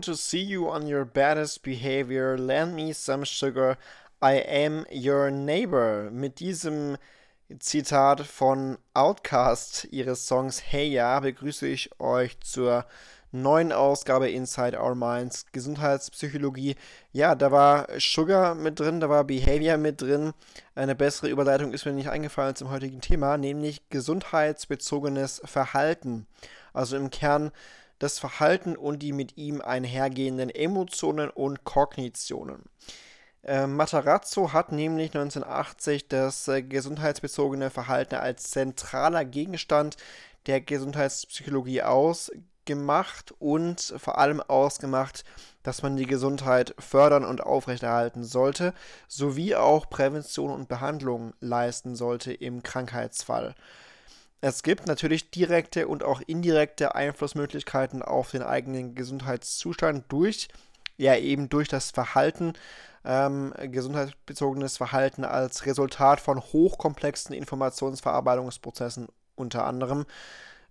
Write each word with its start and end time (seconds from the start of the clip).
want 0.00 0.06
to 0.06 0.16
see 0.16 0.40
you 0.40 0.66
on 0.66 0.86
your 0.86 1.04
baddest 1.04 1.62
behavior. 1.62 2.38
Lend 2.38 2.74
me 2.74 2.90
some 2.94 3.22
sugar. 3.22 3.76
I 4.22 4.36
am 4.36 4.86
your 4.90 5.30
neighbor. 5.30 6.08
Mit 6.10 6.40
diesem 6.40 6.96
Zitat 7.58 8.20
von 8.20 8.78
Outcast 8.94 9.88
ihres 9.90 10.26
Songs 10.26 10.62
Hey 10.70 10.88
Ya 10.88 11.20
begrüße 11.20 11.66
ich 11.66 11.90
euch 12.00 12.40
zur 12.40 12.86
neuen 13.30 13.72
Ausgabe 13.72 14.30
Inside 14.30 14.80
Our 14.80 14.94
Minds 14.94 15.44
Gesundheitspsychologie. 15.52 16.76
Ja, 17.12 17.34
da 17.34 17.52
war 17.52 17.86
Sugar 17.98 18.54
mit 18.54 18.80
drin, 18.80 19.00
da 19.00 19.10
war 19.10 19.24
Behavior 19.24 19.76
mit 19.76 20.00
drin. 20.00 20.32
Eine 20.74 20.94
bessere 20.94 21.28
Überleitung 21.28 21.74
ist 21.74 21.84
mir 21.84 21.92
nicht 21.92 22.08
eingefallen 22.08 22.56
zum 22.56 22.70
heutigen 22.70 23.02
Thema, 23.02 23.36
nämlich 23.36 23.82
gesundheitsbezogenes 23.90 25.42
Verhalten. 25.44 26.26
Also 26.72 26.96
im 26.96 27.10
Kern 27.10 27.52
das 28.00 28.18
Verhalten 28.18 28.76
und 28.76 28.98
die 28.98 29.12
mit 29.12 29.36
ihm 29.36 29.60
einhergehenden 29.60 30.50
Emotionen 30.50 31.30
und 31.30 31.62
Kognitionen. 31.62 32.64
Äh, 33.44 33.66
Matarazzo 33.66 34.52
hat 34.52 34.72
nämlich 34.72 35.14
1980 35.14 36.08
das 36.08 36.48
äh, 36.48 36.62
gesundheitsbezogene 36.62 37.70
Verhalten 37.70 38.16
als 38.16 38.50
zentraler 38.50 39.24
Gegenstand 39.24 39.96
der 40.46 40.60
Gesundheitspsychologie 40.60 41.82
ausgemacht 41.82 43.32
und 43.38 43.94
vor 43.98 44.18
allem 44.18 44.40
ausgemacht, 44.40 45.24
dass 45.62 45.82
man 45.82 45.96
die 45.96 46.06
Gesundheit 46.06 46.74
fördern 46.78 47.24
und 47.24 47.42
aufrechterhalten 47.42 48.24
sollte, 48.24 48.72
sowie 49.08 49.54
auch 49.54 49.88
Prävention 49.90 50.50
und 50.50 50.68
Behandlung 50.68 51.34
leisten 51.40 51.96
sollte 51.96 52.32
im 52.32 52.62
Krankheitsfall. 52.62 53.54
Es 54.40 54.62
gibt 54.62 54.86
natürlich 54.86 55.30
direkte 55.30 55.86
und 55.86 56.02
auch 56.02 56.22
indirekte 56.26 56.94
Einflussmöglichkeiten 56.94 58.02
auf 58.02 58.30
den 58.30 58.42
eigenen 58.42 58.94
Gesundheitszustand 58.94 60.04
durch, 60.08 60.48
ja 60.96 61.16
eben 61.16 61.48
durch 61.48 61.68
das 61.68 61.90
Verhalten, 61.90 62.54
ähm, 63.04 63.52
gesundheitsbezogenes 63.58 64.76
Verhalten 64.76 65.24
als 65.24 65.66
Resultat 65.66 66.20
von 66.20 66.40
hochkomplexen 66.40 67.34
Informationsverarbeitungsprozessen 67.34 69.08
unter 69.34 69.64
anderem. 69.66 70.06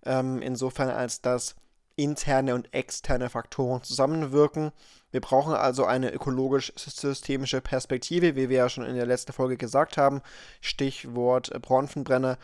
Ähm, 0.04 0.40
insofern 0.42 0.88
als 0.88 1.20
dass 1.20 1.54
interne 1.96 2.54
und 2.54 2.72
externe 2.72 3.28
Faktoren 3.28 3.82
zusammenwirken. 3.82 4.72
Wir 5.10 5.20
brauchen 5.20 5.52
also 5.52 5.84
eine 5.84 6.10
ökologisch-systemische 6.12 7.60
Perspektive, 7.60 8.36
wie 8.36 8.48
wir 8.48 8.56
ja 8.56 8.68
schon 8.68 8.86
in 8.86 8.96
der 8.96 9.06
letzten 9.06 9.32
Folge 9.32 9.56
gesagt 9.56 9.98
haben. 9.98 10.22
Stichwort 10.60 11.50
Bronfenbrenner. 11.60 12.38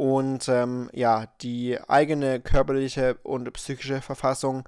Und 0.00 0.48
ähm, 0.48 0.88
ja, 0.94 1.26
die 1.42 1.78
eigene 1.86 2.40
körperliche 2.40 3.18
und 3.22 3.52
psychische 3.52 4.00
Verfassung 4.00 4.66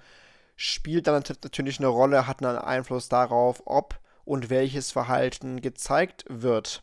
spielt 0.56 1.06
dann 1.06 1.24
natürlich 1.42 1.78
eine 1.78 1.88
Rolle, 1.88 2.26
hat 2.26 2.44
einen 2.44 2.58
Einfluss 2.58 3.08
darauf, 3.08 3.62
ob 3.64 3.98
und 4.26 4.50
welches 4.50 4.90
Verhalten 4.90 5.62
gezeigt 5.62 6.26
wird. 6.28 6.82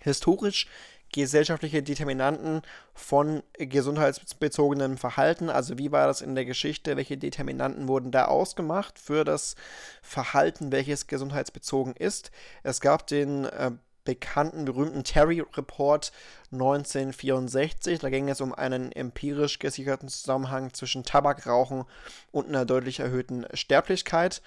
Historisch 0.00 0.66
gesellschaftliche 1.10 1.82
Determinanten 1.82 2.60
von 2.92 3.42
gesundheitsbezogenem 3.54 4.98
Verhalten. 4.98 5.48
Also 5.48 5.78
wie 5.78 5.90
war 5.90 6.06
das 6.06 6.20
in 6.20 6.34
der 6.34 6.44
Geschichte? 6.44 6.98
Welche 6.98 7.16
Determinanten 7.16 7.88
wurden 7.88 8.10
da 8.10 8.26
ausgemacht 8.26 8.98
für 8.98 9.24
das 9.24 9.56
Verhalten, 10.02 10.70
welches 10.70 11.06
gesundheitsbezogen 11.06 11.94
ist? 11.94 12.30
Es 12.62 12.82
gab 12.82 13.06
den 13.06 13.46
äh, 13.46 13.70
bekannten, 14.08 14.64
berühmten 14.64 15.04
Terry 15.04 15.44
Report 15.54 16.12
1964. 16.50 17.98
Da 17.98 18.08
ging 18.08 18.30
es 18.30 18.40
um 18.40 18.54
einen 18.54 18.90
empirisch 18.90 19.58
gesicherten 19.58 20.08
Zusammenhang 20.08 20.72
zwischen 20.72 21.04
Tabakrauchen 21.04 21.84
und 22.32 22.48
einer 22.48 22.64
deutlich 22.64 23.00
erhöhten 23.00 23.44
Sterblichkeit. 23.52 24.40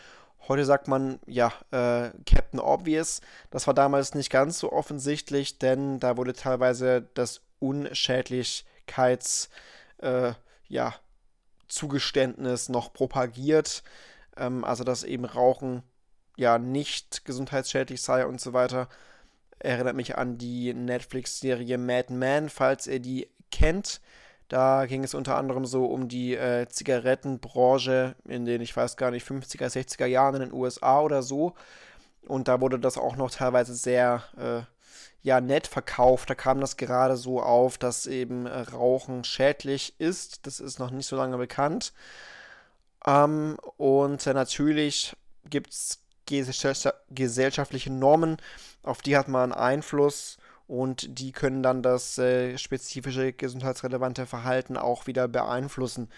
Heute 0.47 0.65
sagt 0.65 0.87
man, 0.87 1.19
ja, 1.27 1.53
äh, 1.69 2.09
Captain 2.25 2.59
Obvious. 2.59 3.21
Das 3.51 3.67
war 3.67 3.75
damals 3.75 4.15
nicht 4.15 4.31
ganz 4.31 4.57
so 4.57 4.71
offensichtlich, 4.71 5.59
denn 5.59 5.99
da 5.99 6.17
wurde 6.17 6.33
teilweise 6.33 7.07
das 7.13 7.41
Unschädlichkeits, 7.59 9.51
äh, 9.99 10.33
ja, 10.69 10.95
noch 12.67 12.93
propagiert. 12.93 13.83
Ähm, 14.37 14.63
also, 14.63 14.83
dass 14.83 15.03
eben 15.03 15.25
Rauchen 15.25 15.83
ja 16.35 16.57
nicht 16.57 17.25
gesundheitsschädlich 17.25 18.01
sei 18.01 18.25
und 18.25 18.41
so 18.41 18.53
weiter 18.53 18.89
erinnert 19.63 19.95
mich 19.95 20.17
an 20.17 20.37
die 20.37 20.73
Netflix-Serie 20.73 21.77
Mad 21.77 22.13
Men, 22.13 22.49
falls 22.49 22.87
ihr 22.87 22.99
die 22.99 23.29
kennt. 23.51 24.01
Da 24.47 24.85
ging 24.85 25.03
es 25.03 25.13
unter 25.13 25.37
anderem 25.37 25.65
so 25.65 25.85
um 25.85 26.09
die 26.09 26.35
äh, 26.35 26.67
Zigarettenbranche 26.67 28.15
in 28.25 28.45
den, 28.45 28.61
ich 28.61 28.75
weiß 28.75 28.97
gar 28.97 29.11
nicht, 29.11 29.25
50er, 29.25 29.67
60er 29.67 30.05
Jahren 30.05 30.35
in 30.35 30.41
den 30.41 30.53
USA 30.53 30.99
oder 30.99 31.23
so. 31.23 31.53
Und 32.27 32.47
da 32.47 32.59
wurde 32.59 32.79
das 32.79 32.97
auch 32.97 33.15
noch 33.15 33.31
teilweise 33.31 33.73
sehr 33.73 34.23
äh, 34.37 34.61
ja, 35.23 35.39
nett 35.39 35.67
verkauft. 35.67 36.29
Da 36.29 36.35
kam 36.35 36.59
das 36.59 36.77
gerade 36.77 37.15
so 37.15 37.41
auf, 37.41 37.77
dass 37.77 38.07
eben 38.07 38.45
äh, 38.45 38.59
Rauchen 38.59 39.23
schädlich 39.23 39.95
ist. 39.99 40.45
Das 40.45 40.59
ist 40.59 40.79
noch 40.79 40.91
nicht 40.91 41.07
so 41.07 41.15
lange 41.15 41.37
bekannt. 41.37 41.93
Ähm, 43.05 43.57
und 43.77 44.25
äh, 44.27 44.33
natürlich 44.33 45.15
gibt 45.49 45.71
es 45.71 45.99
gesellschaftliche 46.25 47.91
Normen, 47.91 48.37
auf 48.83 49.01
die 49.01 49.17
hat 49.17 49.27
man 49.27 49.51
Einfluss 49.51 50.37
und 50.67 51.19
die 51.19 51.31
können 51.31 51.63
dann 51.63 51.83
das 51.83 52.17
äh, 52.17 52.57
spezifische 52.57 53.33
gesundheitsrelevante 53.33 54.25
Verhalten 54.25 54.77
auch 54.77 55.07
wieder 55.07 55.27
beeinflussen. 55.27 56.09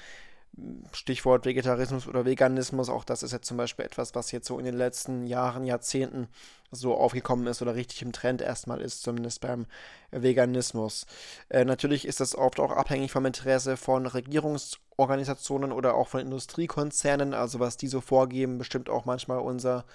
Stichwort 0.91 1.45
Vegetarismus 1.45 2.07
oder 2.07 2.25
Veganismus, 2.25 2.89
auch 2.89 3.03
das 3.03 3.23
ist 3.23 3.31
jetzt 3.31 3.47
zum 3.47 3.57
Beispiel 3.57 3.85
etwas, 3.85 4.13
was 4.13 4.31
jetzt 4.31 4.47
so 4.47 4.59
in 4.59 4.65
den 4.65 4.77
letzten 4.77 5.25
Jahren, 5.25 5.63
Jahrzehnten 5.63 6.27
so 6.71 6.95
aufgekommen 6.95 7.47
ist 7.47 7.61
oder 7.61 7.75
richtig 7.75 8.03
im 8.03 8.11
Trend 8.11 8.41
erstmal 8.41 8.79
ist, 8.79 9.01
zumindest 9.01 9.41
beim 9.41 9.65
Veganismus. 10.11 11.07
Äh, 11.49 11.65
natürlich 11.65 12.05
ist 12.05 12.19
das 12.19 12.35
oft 12.35 12.59
auch 12.59 12.71
abhängig 12.71 13.11
vom 13.11 13.25
Interesse 13.25 13.77
von 13.77 14.05
Regierungsorganisationen 14.05 15.71
oder 15.71 15.95
auch 15.95 16.07
von 16.07 16.21
Industriekonzernen, 16.21 17.33
also 17.33 17.59
was 17.59 17.77
die 17.77 17.87
so 17.87 18.01
vorgeben, 18.01 18.59
bestimmt 18.59 18.89
auch 18.89 19.05
manchmal 19.05 19.39
unser 19.39 19.85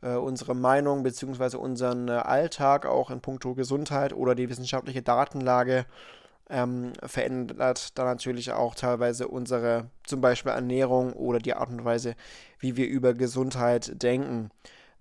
äh, 0.00 0.14
unsere 0.14 0.54
Meinung 0.54 1.02
bzw. 1.02 1.56
unseren 1.56 2.08
äh, 2.08 2.12
Alltag 2.12 2.86
auch 2.86 3.10
in 3.10 3.20
puncto 3.20 3.54
Gesundheit 3.54 4.12
oder 4.12 4.36
die 4.36 4.48
wissenschaftliche 4.48 5.02
Datenlage 5.02 5.86
ähm, 6.50 6.92
verändert 7.04 7.98
dann 7.98 8.06
natürlich 8.06 8.52
auch 8.52 8.74
teilweise 8.74 9.28
unsere 9.28 9.90
zum 10.04 10.20
Beispiel 10.20 10.52
Ernährung 10.52 11.12
oder 11.12 11.38
die 11.38 11.54
Art 11.54 11.70
und 11.70 11.84
Weise, 11.84 12.14
wie 12.58 12.76
wir 12.76 12.88
über 12.88 13.14
Gesundheit 13.14 14.02
denken. 14.02 14.50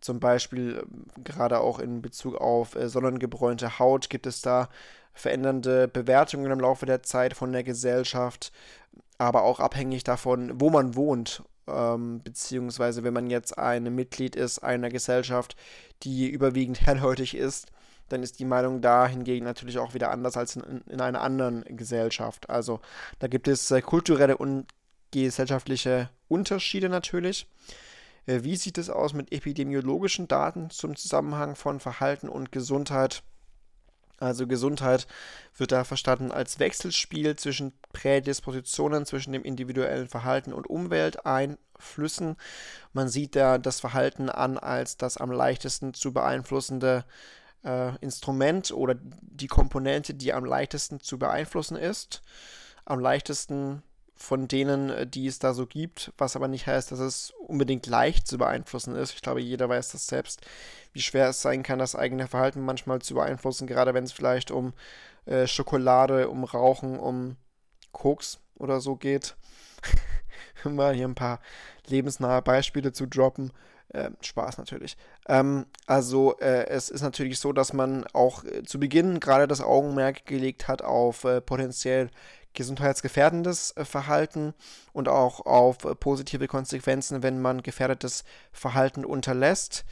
Zum 0.02 0.20
Beispiel 0.20 0.84
äh, 0.84 1.22
gerade 1.22 1.60
auch 1.60 1.80
in 1.80 2.02
Bezug 2.02 2.36
auf 2.36 2.76
äh, 2.76 2.90
sonnengebräunte 2.90 3.80
Haut 3.80 4.10
gibt 4.10 4.28
es 4.28 4.42
da 4.42 4.70
verändernde 5.14 5.88
Bewertungen 5.88 6.52
im 6.52 6.60
Laufe 6.60 6.86
der 6.86 7.02
Zeit 7.02 7.34
von 7.34 7.52
der 7.52 7.64
Gesellschaft, 7.64 8.52
aber 9.18 9.44
auch 9.44 9.60
abhängig 9.60 10.04
davon, 10.04 10.60
wo 10.62 10.70
man 10.70 10.96
wohnt. 10.96 11.44
Ähm, 11.68 12.22
beziehungsweise 12.24 13.04
wenn 13.04 13.14
man 13.14 13.30
jetzt 13.30 13.58
ein 13.58 13.84
Mitglied 13.96 14.36
ist 14.36 14.60
einer 14.60 14.90
Gesellschaft, 14.90 15.56
die 16.04 16.30
überwiegend 16.30 16.82
hellhäutig 16.86 17.36
ist, 17.36 17.68
dann 18.10 18.24
ist 18.24 18.40
die 18.40 18.46
Meinung 18.46 18.82
da 18.82 19.08
hingegen 19.08 19.46
natürlich 19.46 19.78
auch 19.78 19.94
wieder 19.94 20.12
anders 20.12 20.38
als 20.38 20.56
in, 20.56 20.82
in 20.90 21.02
einer 21.02 21.22
anderen 21.22 21.64
Gesellschaft. 21.66 22.50
Also 22.50 22.80
da 23.20 23.28
gibt 23.28 23.48
es 23.48 23.70
äh, 23.72 23.82
kulturelle 23.82 24.38
und 24.38 24.68
gesellschaftliche 25.12 26.10
Unterschiede 26.28 26.90
natürlich. 26.90 27.48
Äh, 28.26 28.44
wie 28.44 28.56
sieht 28.56 28.78
es 28.78 28.90
aus 28.90 29.14
mit 29.14 29.32
epidemiologischen 29.32 30.28
Daten 30.28 30.70
zum 30.70 30.96
Zusammenhang 30.96 31.56
von 31.56 31.80
Verhalten 31.80 32.30
und 32.30 32.52
Gesundheit? 32.52 33.24
Also 34.20 34.48
Gesundheit 34.48 35.08
wird 35.56 35.72
da 35.72 35.84
verstanden 35.84 36.32
als 36.32 36.60
Wechselspiel 36.60 37.36
zwischen 37.36 37.74
Prädispositionen, 37.94 39.06
zwischen 39.06 39.32
dem 39.32 39.44
individuellen 39.44 40.08
Verhalten 40.08 40.54
und 40.54 40.68
Umwelteinflüssen. 40.68 42.36
Man 42.94 43.10
sieht 43.10 43.36
da 43.36 43.60
das 43.60 43.80
Verhalten 43.80 44.30
an 44.30 44.58
als 44.58 44.98
das 44.98 45.18
am 45.18 45.32
leichtesten 45.32 45.94
zu 45.94 46.14
beeinflussende 46.14 47.06
äh, 47.64 47.96
Instrument 47.98 48.72
oder 48.72 48.96
die 49.00 49.48
Komponente, 49.48 50.14
die 50.14 50.34
am 50.34 50.46
leichtesten 50.46 51.00
zu 51.00 51.20
beeinflussen 51.20 51.78
ist. 51.78 52.22
Am 52.86 53.00
leichtesten 53.00 53.84
von 54.18 54.48
denen, 54.48 54.90
äh, 54.90 55.08
die 55.08 55.28
es 55.28 55.40
da 55.40 55.54
so 55.54 55.66
gibt, 55.66 56.12
was 56.18 56.36
aber 56.36 56.48
nicht 56.48 56.68
heißt, 56.68 56.92
dass 56.92 57.00
es 57.00 57.34
unbedingt 57.48 57.88
leicht 57.88 58.28
zu 58.28 58.38
beeinflussen 58.38 58.96
ist. 58.96 59.14
Ich 59.14 59.22
glaube, 59.22 59.42
jeder 59.42 59.70
weiß 59.70 59.92
das 59.92 60.08
selbst, 60.08 60.42
wie 60.94 61.02
schwer 61.02 61.30
es 61.30 61.42
sein 61.42 61.64
kann, 61.64 61.80
das 61.80 61.96
eigene 61.96 62.28
Verhalten 62.28 62.62
manchmal 62.62 63.00
zu 63.00 63.14
beeinflussen, 63.14 63.68
gerade 63.68 63.94
wenn 63.94 64.04
es 64.04 64.12
vielleicht 64.12 64.52
um 64.52 64.74
äh, 65.26 65.48
Schokolade, 65.48 66.30
um 66.30 66.44
Rauchen, 66.44 67.00
um 67.00 67.38
Koks 67.92 68.40
oder 68.56 68.82
so 68.82 68.96
geht. 68.96 69.36
Mal 70.64 70.96
hier 70.96 71.08
ein 71.08 71.16
paar 71.16 71.40
lebensnahe 71.86 72.42
Beispiele 72.42 72.92
zu 72.92 73.06
droppen. 73.06 73.52
Äh, 73.90 74.10
Spaß 74.22 74.58
natürlich. 74.58 74.98
Ähm, 75.28 75.66
also 75.86 76.38
äh, 76.40 76.68
es 76.68 76.90
ist 76.90 77.02
natürlich 77.02 77.40
so, 77.40 77.54
dass 77.54 77.74
man 77.74 78.06
auch 78.14 78.44
äh, 78.44 78.64
zu 78.64 78.80
Beginn 78.80 79.20
gerade 79.20 79.48
das 79.48 79.62
Augenmerk 79.62 80.26
gelegt 80.26 80.68
hat 80.68 80.82
auf 80.82 81.24
äh, 81.24 81.42
potenziell 81.42 82.10
gesundheitsgefährdendes 82.54 83.76
äh, 83.78 83.86
Verhalten 83.86 84.54
und 84.94 85.08
auch 85.08 85.46
auf 85.46 85.86
äh, 85.86 85.96
positive 85.96 86.48
Konsequenzen, 86.48 87.24
wenn 87.24 87.42
man 87.42 87.62
gefährdetes 87.62 88.24
Verhalten 88.52 89.06
unterlässt. 89.06 89.86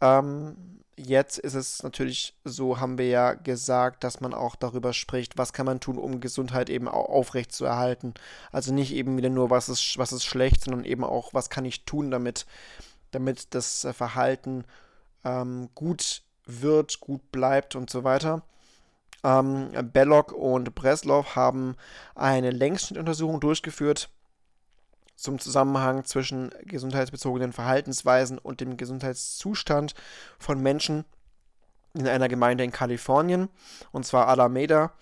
Ähm, 0.00 0.56
jetzt 0.96 1.38
ist 1.38 1.54
es 1.54 1.82
natürlich 1.82 2.34
so, 2.44 2.80
haben 2.80 2.98
wir 2.98 3.08
ja 3.08 3.34
gesagt, 3.34 4.04
dass 4.04 4.20
man 4.20 4.32
auch 4.32 4.56
darüber 4.56 4.92
spricht, 4.92 5.38
was 5.38 5.52
kann 5.52 5.66
man 5.66 5.80
tun, 5.80 5.98
um 5.98 6.20
Gesundheit 6.20 6.70
eben 6.70 6.88
aufrecht 6.88 7.52
zu. 7.52 7.66
Also 7.66 8.72
nicht 8.72 8.92
eben 8.92 9.16
wieder 9.16 9.30
nur, 9.30 9.50
was 9.50 9.68
ist, 9.68 9.98
was 9.98 10.12
ist 10.12 10.24
schlecht, 10.24 10.64
sondern 10.64 10.84
eben 10.84 11.04
auch, 11.04 11.34
was 11.34 11.50
kann 11.50 11.64
ich 11.64 11.84
tun, 11.84 12.10
damit, 12.10 12.46
damit 13.12 13.54
das 13.54 13.84
äh, 13.84 13.92
Verhalten 13.92 14.64
ähm, 15.24 15.68
gut 15.74 16.22
wird, 16.44 17.00
gut 17.00 17.30
bleibt 17.30 17.76
und 17.76 17.88
so 17.88 18.04
weiter. 18.04 18.42
Ähm, 19.24 19.70
Belloc 19.92 20.32
und 20.32 20.74
Breslov 20.74 21.36
haben 21.36 21.76
eine 22.14 22.50
Längsschnittuntersuchung 22.50 23.40
durchgeführt 23.40 24.10
zum 25.14 25.38
Zusammenhang 25.38 26.04
zwischen 26.04 26.50
gesundheitsbezogenen 26.64 27.52
Verhaltensweisen 27.52 28.38
und 28.38 28.60
dem 28.60 28.76
Gesundheitszustand 28.76 29.94
von 30.38 30.60
Menschen 30.60 31.04
in 31.94 32.08
einer 32.08 32.28
Gemeinde 32.28 32.64
in 32.64 32.72
Kalifornien, 32.72 33.48
und 33.92 34.04
zwar 34.04 34.26
Alameda. 34.28 34.92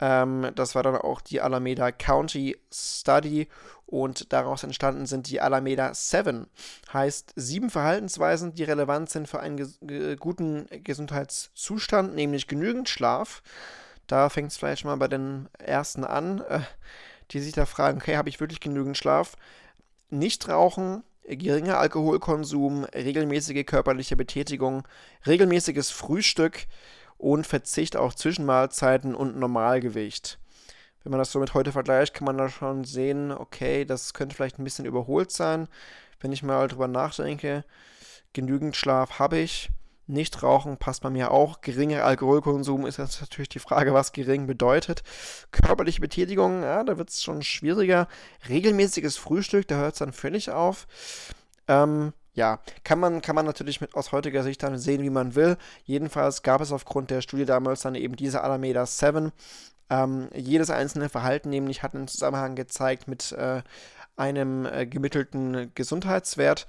Ähm, 0.00 0.50
das 0.54 0.74
war 0.74 0.82
dann 0.82 0.96
auch 0.96 1.20
die 1.20 1.40
Alameda 1.40 1.92
County 1.92 2.56
Study 2.72 3.48
und 3.86 4.32
daraus 4.32 4.62
entstanden 4.62 5.06
sind 5.06 5.28
die 5.28 5.40
Alameda 5.40 5.92
7. 5.92 6.46
Heißt 6.92 7.32
sieben 7.36 7.70
Verhaltensweisen, 7.70 8.54
die 8.54 8.64
relevant 8.64 9.10
sind 9.10 9.28
für 9.28 9.40
einen 9.40 9.56
ges 9.56 9.78
guten 10.18 10.66
Gesundheitszustand, 10.84 12.14
nämlich 12.14 12.46
genügend 12.46 12.88
Schlaf. 12.88 13.42
Da 14.06 14.28
fängt 14.28 14.52
es 14.52 14.56
vielleicht 14.56 14.84
mal 14.84 14.96
bei 14.96 15.08
den 15.08 15.48
ersten 15.58 16.04
an. 16.04 16.40
Äh, 16.48 16.60
die 17.30 17.40
sich 17.40 17.52
da 17.52 17.66
fragen, 17.66 17.98
okay, 17.98 18.16
habe 18.16 18.28
ich 18.28 18.40
wirklich 18.40 18.60
genügend 18.60 18.96
Schlaf? 18.96 19.36
Nicht 20.08 20.48
rauchen, 20.48 21.04
geringer 21.24 21.78
Alkoholkonsum, 21.78 22.84
regelmäßige 22.84 23.64
körperliche 23.64 24.16
Betätigung, 24.16 24.86
regelmäßiges 25.26 25.90
Frühstück 25.90 26.66
und 27.20 27.46
Verzicht 27.46 27.96
auf 27.96 28.16
Zwischenmahlzeiten 28.16 29.14
und 29.14 29.38
Normalgewicht. 29.38 30.38
Wenn 31.02 31.10
man 31.10 31.18
das 31.18 31.32
so 31.32 31.38
mit 31.38 31.54
heute 31.54 31.72
vergleicht, 31.72 32.14
kann 32.14 32.26
man 32.26 32.38
da 32.38 32.48
schon 32.48 32.84
sehen, 32.84 33.30
okay, 33.30 33.84
das 33.84 34.14
könnte 34.14 34.34
vielleicht 34.34 34.58
ein 34.58 34.64
bisschen 34.64 34.84
überholt 34.84 35.30
sein. 35.30 35.68
Wenn 36.20 36.32
ich 36.32 36.42
mal 36.42 36.68
drüber 36.68 36.88
nachdenke, 36.88 37.64
genügend 38.32 38.76
Schlaf 38.76 39.18
habe 39.18 39.38
ich, 39.38 39.70
nicht 40.06 40.42
rauchen 40.42 40.76
passt 40.76 41.02
bei 41.02 41.10
mir 41.10 41.30
auch. 41.30 41.60
Geringer 41.60 42.04
Alkoholkonsum 42.04 42.84
ist 42.84 42.98
jetzt 42.98 43.20
natürlich 43.20 43.48
die 43.48 43.60
Frage, 43.60 43.94
was 43.94 44.12
gering 44.12 44.46
bedeutet. 44.46 45.02
Körperliche 45.52 46.00
Betätigung, 46.00 46.62
ja, 46.62 46.82
da 46.84 46.98
wird 46.98 47.10
es 47.10 47.22
schon 47.22 47.42
schwieriger. 47.42 48.08
Regelmäßiges 48.48 49.16
Frühstück, 49.16 49.68
da 49.68 49.76
hört 49.76 49.92
es 49.94 50.00
dann 50.00 50.12
völlig 50.12 50.50
auf. 50.50 50.86
Ähm, 51.68 52.12
ja, 52.34 52.60
kann 52.84 53.00
man, 53.00 53.20
kann 53.22 53.34
man 53.34 53.44
natürlich 53.44 53.80
mit 53.80 53.94
aus 53.94 54.12
heutiger 54.12 54.42
Sicht 54.42 54.62
dann 54.62 54.78
sehen, 54.78 55.02
wie 55.02 55.10
man 55.10 55.34
will. 55.34 55.56
Jedenfalls 55.84 56.42
gab 56.42 56.60
es 56.60 56.72
aufgrund 56.72 57.10
der 57.10 57.22
Studie 57.22 57.44
damals 57.44 57.82
dann 57.82 57.94
eben 57.94 58.16
diese 58.16 58.42
Alameda 58.42 58.86
7. 58.86 59.32
Ähm, 59.90 60.28
jedes 60.34 60.70
einzelne 60.70 61.08
Verhalten 61.08 61.50
nämlich 61.50 61.82
hat 61.82 61.94
einen 61.94 62.08
Zusammenhang 62.08 62.54
gezeigt 62.54 63.08
mit 63.08 63.32
äh, 63.32 63.62
einem 64.16 64.66
äh, 64.66 64.86
gemittelten 64.86 65.72
Gesundheitswert. 65.74 66.66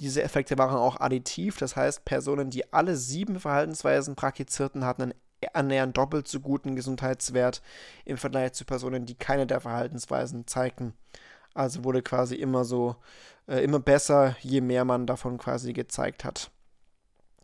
Diese 0.00 0.22
Effekte 0.22 0.58
waren 0.58 0.76
auch 0.76 1.00
additiv, 1.00 1.56
das 1.56 1.74
heißt, 1.74 2.04
Personen, 2.04 2.50
die 2.50 2.72
alle 2.72 2.94
sieben 2.94 3.40
Verhaltensweisen 3.40 4.14
praktizierten, 4.14 4.84
hatten 4.84 5.02
einen 5.02 5.14
annähernd 5.54 5.96
doppelt 5.96 6.28
so 6.28 6.40
guten 6.40 6.76
Gesundheitswert 6.76 7.62
im 8.04 8.16
Vergleich 8.16 8.52
zu 8.52 8.64
Personen, 8.64 9.06
die 9.06 9.14
keine 9.14 9.46
der 9.46 9.60
Verhaltensweisen 9.60 10.46
zeigten. 10.46 10.94
Also 11.54 11.84
wurde 11.84 12.02
quasi 12.02 12.34
immer 12.36 12.64
so, 12.64 12.96
äh, 13.46 13.62
immer 13.64 13.80
besser, 13.80 14.36
je 14.40 14.60
mehr 14.60 14.84
man 14.84 15.06
davon 15.06 15.38
quasi 15.38 15.72
gezeigt 15.72 16.24
hat. 16.24 16.50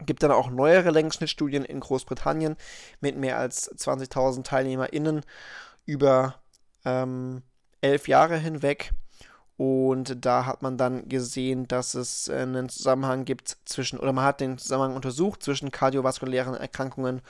Gibt 0.06 0.22
dann 0.22 0.32
auch 0.32 0.50
neuere 0.50 0.90
Längsschnittstudien 0.90 1.64
in 1.64 1.80
Großbritannien 1.80 2.56
mit 3.00 3.16
mehr 3.16 3.38
als 3.38 3.70
20.000 3.70 4.42
TeilnehmerInnen 4.44 5.22
über 5.86 6.36
ähm, 6.84 7.42
elf 7.80 8.08
Jahre 8.08 8.36
hinweg 8.36 8.92
und 9.56 10.24
da 10.24 10.46
hat 10.46 10.62
man 10.62 10.76
dann 10.76 11.08
gesehen, 11.08 11.68
dass 11.68 11.94
es 11.94 12.28
äh, 12.28 12.38
einen 12.38 12.68
Zusammenhang 12.68 13.24
gibt 13.24 13.56
zwischen, 13.64 13.98
oder 14.00 14.12
man 14.12 14.24
hat 14.24 14.40
den 14.40 14.58
Zusammenhang 14.58 14.96
untersucht 14.96 15.42
zwischen 15.42 15.70
kardiovaskulären 15.70 16.54
Erkrankungen 16.54 17.22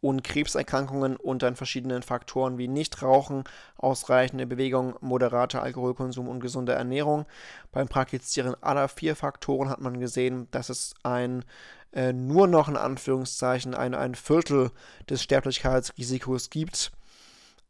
und 0.00 0.24
Krebserkrankungen 0.24 1.16
und 1.16 1.42
dann 1.42 1.56
verschiedenen 1.56 2.02
Faktoren 2.02 2.58
wie 2.58 2.68
Nichtrauchen, 2.68 3.44
ausreichende 3.76 4.46
Bewegung, 4.46 4.94
moderater 5.00 5.62
Alkoholkonsum 5.62 6.28
und 6.28 6.40
gesunde 6.40 6.72
Ernährung. 6.72 7.26
Beim 7.72 7.88
Praktizieren 7.88 8.54
aller 8.62 8.88
vier 8.88 9.16
Faktoren 9.16 9.68
hat 9.68 9.80
man 9.80 10.00
gesehen, 10.00 10.48
dass 10.50 10.68
es 10.70 10.94
ein 11.02 11.44
äh, 11.92 12.12
nur 12.12 12.46
noch 12.46 12.68
in 12.68 12.76
Anführungszeichen 12.76 13.74
ein, 13.74 13.94
ein 13.94 14.14
Viertel 14.14 14.70
des 15.08 15.22
Sterblichkeitsrisikos 15.22 16.50
gibt 16.50 16.92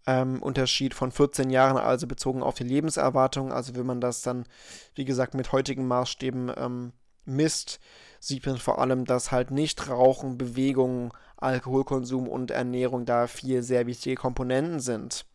ähm, 0.07 0.43
Unterschied 0.43 0.95
von 0.95 1.13
14 1.13 1.51
Jahren, 1.51 1.77
also 1.77 2.07
bezogen 2.07 2.43
auf 2.43 2.55
die 2.55 2.65
Lebenserwartung. 2.65 3.53
Also 3.53 3.75
wenn 3.77 3.87
man 3.87 4.01
das 4.01 4.23
dann, 4.23 4.45
wie 4.95 5.05
gesagt, 5.05 5.35
mit 5.35 5.53
heutigen 5.53 5.87
Maßstäben 5.87 6.53
ähm, 6.57 6.93
misst, 7.25 7.81
sieht 8.19 8.47
man 8.47 8.59
vor 8.59 8.81
allem, 8.81 9.05
dass 9.05 9.31
halt 9.31 9.51
nicht 9.51 9.89
Rauchen, 9.89 10.37
Bewegung, 10.39 11.15
Alkoholkonsum 11.41 12.29
und 12.29 12.51
Ernährung 12.51 13.05
da 13.05 13.27
vier 13.27 13.63
sehr 13.63 13.87
wichtige 13.87 14.17
Komponenten 14.17 14.81
sind. 14.81 15.27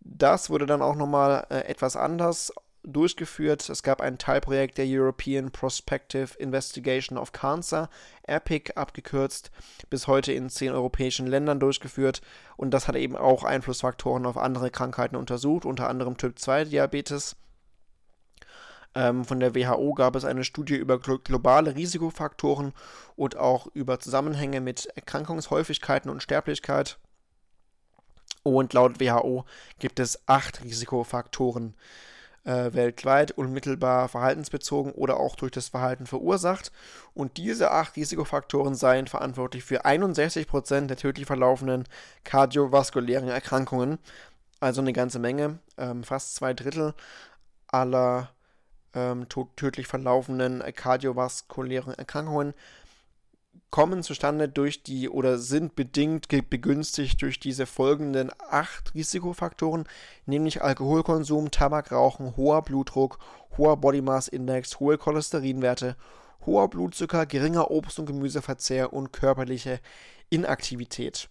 Das 0.00 0.50
wurde 0.50 0.66
dann 0.66 0.82
auch 0.82 0.96
nochmal 0.96 1.46
äh, 1.50 1.60
etwas 1.60 1.96
anders 1.96 2.52
durchgeführt. 2.84 3.68
Es 3.68 3.82
gab 3.82 4.00
ein 4.00 4.18
Teilprojekt 4.18 4.78
der 4.78 4.86
European 4.86 5.50
Prospective 5.50 6.38
Investigation 6.38 7.18
of 7.18 7.32
Cancer, 7.32 7.88
EPIC 8.26 8.76
abgekürzt, 8.76 9.50
bis 9.90 10.06
heute 10.06 10.32
in 10.32 10.50
zehn 10.50 10.72
europäischen 10.72 11.26
Ländern 11.26 11.60
durchgeführt. 11.60 12.20
Und 12.56 12.72
das 12.72 12.86
hat 12.86 12.96
eben 12.96 13.16
auch 13.16 13.44
Einflussfaktoren 13.44 14.26
auf 14.26 14.36
andere 14.36 14.70
Krankheiten 14.70 15.16
untersucht, 15.16 15.64
unter 15.64 15.88
anderem 15.88 16.16
Typ-2-Diabetes. 16.16 17.36
Ähm, 18.94 19.24
von 19.24 19.40
der 19.40 19.54
WHO 19.54 19.94
gab 19.94 20.14
es 20.16 20.24
eine 20.24 20.44
Studie 20.44 20.76
über 20.76 20.98
globale 20.98 21.74
Risikofaktoren 21.74 22.72
und 23.16 23.36
auch 23.36 23.66
über 23.74 23.98
Zusammenhänge 23.98 24.60
mit 24.60 24.86
Erkrankungshäufigkeiten 24.94 26.10
und 26.10 26.22
Sterblichkeit. 26.22 26.98
Und 28.42 28.72
laut 28.72 29.00
WHO 29.00 29.44
gibt 29.78 29.98
es 29.98 30.20
acht 30.28 30.62
Risikofaktoren 30.62 31.74
äh, 32.44 32.72
weltweit 32.74 33.32
unmittelbar 33.32 34.08
verhaltensbezogen 34.08 34.92
oder 34.92 35.18
auch 35.18 35.34
durch 35.34 35.52
das 35.52 35.68
Verhalten 35.68 36.06
verursacht. 36.06 36.70
Und 37.14 37.36
diese 37.38 37.70
acht 37.70 37.96
Risikofaktoren 37.96 38.74
seien 38.74 39.06
verantwortlich 39.06 39.64
für 39.64 39.84
61% 39.84 40.86
der 40.86 40.96
tödlich 40.96 41.26
verlaufenden 41.26 41.84
kardiovaskulären 42.22 43.28
Erkrankungen. 43.28 43.98
Also 44.60 44.80
eine 44.80 44.92
ganze 44.92 45.18
Menge, 45.18 45.58
ähm, 45.78 46.04
fast 46.04 46.34
zwei 46.36 46.54
Drittel 46.54 46.94
aller 47.66 48.33
ähm, 48.94 49.26
tödlich 49.56 49.86
verlaufenden 49.86 50.62
kardiovaskulären 50.74 51.94
Erkrankungen 51.94 52.54
kommen 53.74 54.04
zustande 54.04 54.48
durch 54.48 54.84
die 54.84 55.08
oder 55.08 55.36
sind 55.38 55.74
bedingt 55.74 56.28
begünstigt 56.48 57.20
durch 57.22 57.40
diese 57.40 57.66
folgenden 57.66 58.30
acht 58.48 58.94
Risikofaktoren, 58.94 59.84
nämlich 60.26 60.62
Alkoholkonsum, 60.62 61.50
Tabakrauchen, 61.50 62.36
hoher 62.36 62.62
Blutdruck, 62.62 63.18
hoher 63.58 63.76
Body 63.76 64.00
Mass 64.00 64.28
Index, 64.28 64.78
hohe 64.78 64.96
Cholesterinwerte, 64.96 65.96
hoher 66.46 66.68
Blutzucker, 66.68 67.26
geringer 67.26 67.70
Obst- 67.70 67.98
und 67.98 68.06
Gemüseverzehr 68.06 68.92
und 68.92 69.12
körperliche 69.12 69.80
Inaktivität. 70.30 71.28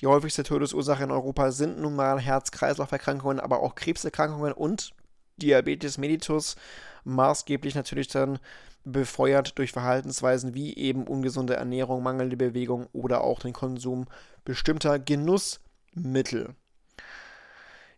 Die 0.00 0.06
häufigste 0.06 0.42
Todesursache 0.42 1.04
in 1.04 1.10
Europa 1.10 1.52
sind 1.52 1.78
nun 1.78 1.94
mal 1.94 2.20
Herz-Kreislauf-Erkrankungen, 2.20 3.40
aber 3.40 3.62
auch 3.62 3.74
Krebserkrankungen 3.74 4.52
und 4.52 4.92
Diabetes 5.36 5.98
mellitus, 5.98 6.56
maßgeblich 7.04 7.74
natürlich 7.74 8.08
dann 8.08 8.38
befeuert 8.84 9.58
durch 9.58 9.72
Verhaltensweisen 9.72 10.54
wie 10.54 10.76
eben 10.76 11.06
ungesunde 11.06 11.54
Ernährung, 11.54 12.02
mangelnde 12.02 12.36
Bewegung 12.36 12.86
oder 12.92 13.22
auch 13.22 13.40
den 13.40 13.52
Konsum 13.52 14.06
bestimmter 14.44 14.98
Genussmittel. 14.98 16.54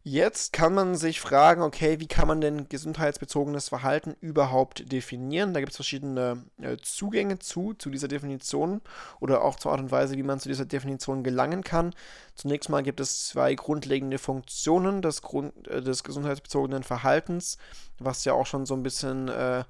Jetzt 0.02 0.54
kann 0.54 0.72
man 0.72 0.94
sich 0.94 1.20
fragen, 1.20 1.60
okay, 1.60 2.00
wie 2.00 2.06
kann 2.06 2.26
man 2.26 2.40
denn 2.40 2.70
gesundheitsbezogenes 2.70 3.68
Verhalten 3.68 4.16
überhaupt 4.22 4.90
definieren? 4.90 5.52
Da 5.52 5.60
gibt 5.60 5.72
es 5.72 5.76
verschiedene 5.76 6.42
äh, 6.62 6.78
Zugänge 6.78 7.38
zu, 7.38 7.74
zu 7.74 7.90
dieser 7.90 8.08
Definition 8.08 8.80
oder 9.20 9.44
auch 9.44 9.56
zur 9.56 9.72
Art 9.72 9.80
und 9.80 9.90
Weise, 9.90 10.16
wie 10.16 10.22
man 10.22 10.40
zu 10.40 10.48
dieser 10.48 10.64
Definition 10.64 11.22
gelangen 11.22 11.62
kann. 11.62 11.94
Zunächst 12.34 12.70
mal 12.70 12.82
gibt 12.82 12.98
es 12.98 13.28
zwei 13.28 13.54
grundlegende 13.54 14.16
Funktionen 14.16 15.02
des, 15.02 15.20
Grund, 15.20 15.68
äh, 15.68 15.82
des 15.82 16.02
gesundheitsbezogenen 16.02 16.82
Verhaltens, 16.82 17.58
was 17.98 18.24
ja 18.24 18.32
auch 18.32 18.46
schon 18.46 18.64
so 18.64 18.72
ein 18.72 18.82
bisschen 18.82 19.28
äh, 19.28 19.64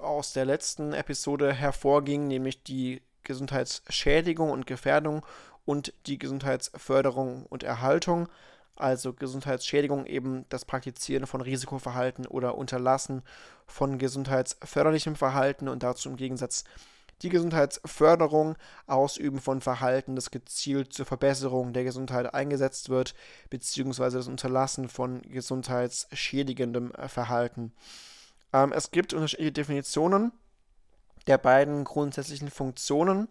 aus 0.00 0.32
der 0.32 0.46
letzten 0.46 0.94
Episode 0.94 1.52
hervorging, 1.52 2.28
nämlich 2.28 2.62
die 2.62 3.02
Gesundheitsschädigung 3.24 4.50
und 4.50 4.66
Gefährdung 4.66 5.26
und 5.66 5.92
die 6.06 6.18
Gesundheitsförderung 6.18 7.44
und 7.44 7.62
Erhaltung. 7.62 8.30
Also 8.80 9.12
Gesundheitsschädigung 9.12 10.06
eben 10.06 10.44
das 10.48 10.64
Praktizieren 10.64 11.26
von 11.26 11.40
Risikoverhalten 11.40 12.26
oder 12.26 12.56
Unterlassen 12.56 13.22
von 13.66 13.98
gesundheitsförderlichem 13.98 15.16
Verhalten 15.16 15.68
und 15.68 15.82
dazu 15.82 16.08
im 16.08 16.16
Gegensatz 16.16 16.64
die 17.22 17.28
Gesundheitsförderung, 17.28 18.56
Ausüben 18.86 19.40
von 19.40 19.60
Verhalten, 19.60 20.16
das 20.16 20.30
gezielt 20.30 20.92
zur 20.92 21.06
Verbesserung 21.06 21.72
der 21.72 21.84
Gesundheit 21.84 22.32
eingesetzt 22.32 22.88
wird, 22.88 23.14
beziehungsweise 23.50 24.16
das 24.18 24.28
Unterlassen 24.28 24.88
von 24.88 25.20
gesundheitsschädigendem 25.22 26.92
Verhalten. 27.08 27.72
Ähm, 28.52 28.72
es 28.72 28.90
gibt 28.90 29.12
unterschiedliche 29.12 29.52
Definitionen 29.52 30.32
der 31.26 31.38
beiden 31.38 31.84
grundsätzlichen 31.84 32.50
Funktionen. 32.50 33.28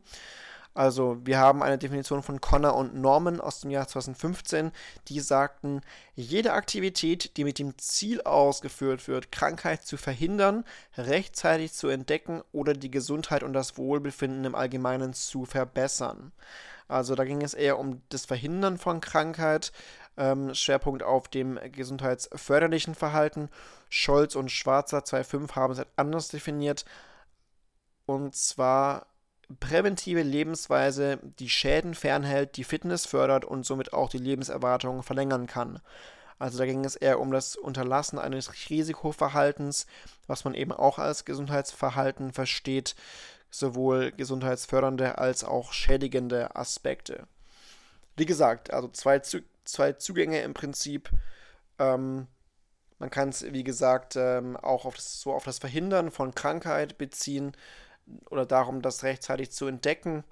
Also 0.74 1.18
wir 1.26 1.40
haben 1.40 1.64
eine 1.64 1.78
Definition 1.78 2.24
von 2.24 2.40
Connor 2.40 2.76
und 2.76 2.96
Norman 2.96 3.42
aus 3.42 3.62
dem 3.62 3.72
Jahr 3.72 3.88
2015, 3.88 4.72
die 5.08 5.20
sagten, 5.20 5.82
jede 6.16 6.54
Aktivität, 6.54 7.36
die 7.38 7.44
mit 7.44 7.60
dem 7.60 7.78
Ziel 7.78 8.22
ausgeführt 8.22 9.08
wird, 9.08 9.32
Krankheit 9.32 9.84
zu 9.84 9.98
verhindern, 9.98 10.64
rechtzeitig 10.96 11.74
zu 11.74 11.88
entdecken 11.90 12.44
oder 12.52 12.74
die 12.74 12.92
Gesundheit 12.92 13.44
und 13.44 13.54
das 13.54 13.78
Wohlbefinden 13.78 14.46
im 14.46 14.56
Allgemeinen 14.56 15.14
zu 15.14 15.46
verbessern. 15.46 16.32
Also 16.88 17.16
da 17.16 17.24
ging 17.24 17.42
es 17.42 17.54
eher 17.54 17.78
um 17.78 18.02
das 18.10 18.26
Verhindern 18.26 18.78
von 18.78 19.00
Krankheit, 19.00 19.72
ähm, 20.18 20.54
Schwerpunkt 20.56 21.04
auf 21.04 21.28
dem 21.28 21.60
gesundheitsförderlichen 21.72 22.96
Verhalten. 22.96 23.50
Scholz 23.90 24.36
und 24.36 24.52
Schwarzer 24.52 25.00
2.5 25.00 25.56
haben 25.56 25.74
es 25.74 25.82
anders 25.96 26.30
definiert. 26.30 26.86
Und 28.06 28.36
zwar 28.36 29.06
präventive 29.60 30.22
Lebensweise 30.22 31.20
die 31.40 31.50
Schäden 31.50 31.96
fernhält, 31.96 32.58
die 32.58 32.64
Fitness 32.64 33.06
fördert 33.06 33.46
und 33.46 33.66
somit 33.66 33.94
auch 33.94 34.10
die 34.10 34.20
Lebenserwartung 34.20 35.02
verlängern 35.04 35.48
kann. 35.48 35.80
Also 36.38 36.58
da 36.58 36.66
ging 36.66 36.86
es 36.86 36.96
eher 36.96 37.20
um 37.20 37.32
das 37.32 37.56
Unterlassen 37.56 38.18
eines 38.18 38.70
Risikoverhaltens, 38.70 39.88
was 40.28 40.46
man 40.46 40.54
eben 40.54 40.72
auch 40.72 40.98
als 40.98 41.26
Gesundheitsverhalten 41.26 42.32
versteht, 42.32 42.96
sowohl 43.52 44.12
gesundheitsfördernde 44.12 45.18
als 45.18 45.44
auch 45.44 45.74
schädigende 45.74 46.56
Aspekte. 46.56 47.28
Wie 48.16 48.26
gesagt, 48.26 48.72
also 48.72 48.88
zwei, 48.90 49.22
zwei 49.66 49.94
Zugänge 49.94 50.42
im 50.42 50.54
Prinzip. 50.54 51.10
Ähm, 51.78 52.28
man 53.00 53.10
kann 53.10 53.30
es, 53.30 53.52
wie 53.52 53.64
gesagt, 53.64 54.16
ähm, 54.16 54.56
auch 54.58 54.86
auf 54.86 54.96
das, 54.96 55.22
so 55.22 55.34
auf 55.34 55.46
das 55.46 55.60
Verhindern 55.60 56.12
von 56.12 56.36
Krankheit 56.36 56.98
beziehen 56.98 57.54
oder 58.30 58.46
darum, 58.46 58.82
das 58.82 59.04
rechtzeitig 59.04 59.52
zu 59.52 59.68
entdecken, 59.68 60.24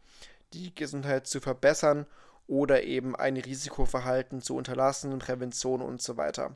die 0.53 0.73
Gesundheit 0.73 1.27
zu 1.27 1.39
verbessern 1.39 2.05
oder 2.47 2.83
eben 2.83 3.15
ein 3.15 3.37
Risikoverhalten 3.37 4.41
zu 4.41 4.55
unterlassen, 4.55 5.19
Prävention 5.19 5.81
und 5.81 6.01
so 6.01 6.17
weiter. 6.17 6.55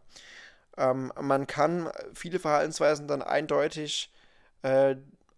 Ähm, 0.77 1.11
man 1.19 1.47
kann 1.47 1.89
viele 2.13 2.39
Verhaltensweisen 2.39 3.07
dann 3.07 3.21
eindeutig 3.21 4.11
äh, 4.61 4.95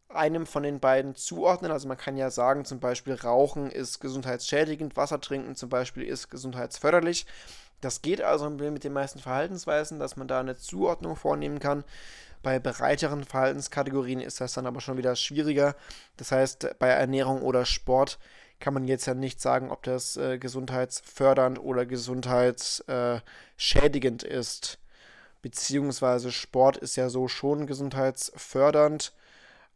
einem 0.09 0.45
von 0.45 0.63
den 0.63 0.79
beiden 0.79 1.15
zuordnen. 1.15 1.71
Also 1.71 1.87
man 1.87 1.97
kann 1.97 2.17
ja 2.17 2.29
sagen, 2.29 2.65
zum 2.65 2.79
Beispiel 2.79 3.15
Rauchen 3.15 3.71
ist 3.71 3.99
gesundheitsschädigend, 3.99 4.95
Wasser 4.95 5.19
trinken 5.19 5.55
zum 5.55 5.69
Beispiel 5.69 6.03
ist 6.03 6.29
gesundheitsförderlich. 6.29 7.25
Das 7.83 8.01
geht 8.01 8.21
also 8.21 8.49
mit 8.49 8.85
den 8.85 8.93
meisten 8.93 9.19
Verhaltensweisen, 9.19 9.99
dass 9.99 10.15
man 10.15 10.29
da 10.29 10.39
eine 10.39 10.57
Zuordnung 10.57 11.17
vornehmen 11.17 11.59
kann. 11.59 11.83
Bei 12.41 12.57
breiteren 12.59 13.25
Verhaltenskategorien 13.25 14.21
ist 14.21 14.39
das 14.39 14.53
dann 14.53 14.65
aber 14.65 14.79
schon 14.79 14.95
wieder 14.97 15.17
schwieriger. 15.17 15.75
Das 16.15 16.31
heißt, 16.31 16.79
bei 16.79 16.87
Ernährung 16.87 17.41
oder 17.41 17.65
Sport 17.65 18.19
kann 18.59 18.73
man 18.73 18.87
jetzt 18.87 19.05
ja 19.05 19.13
nicht 19.13 19.41
sagen, 19.41 19.69
ob 19.69 19.83
das 19.83 20.15
äh, 20.15 20.37
gesundheitsfördernd 20.37 21.59
oder 21.59 21.85
gesundheitsschädigend 21.85 24.23
äh, 24.23 24.39
ist. 24.39 24.79
Beziehungsweise 25.41 26.31
Sport 26.31 26.77
ist 26.77 26.95
ja 26.95 27.09
so 27.09 27.27
schon 27.27 27.67
gesundheitsfördernd. 27.67 29.11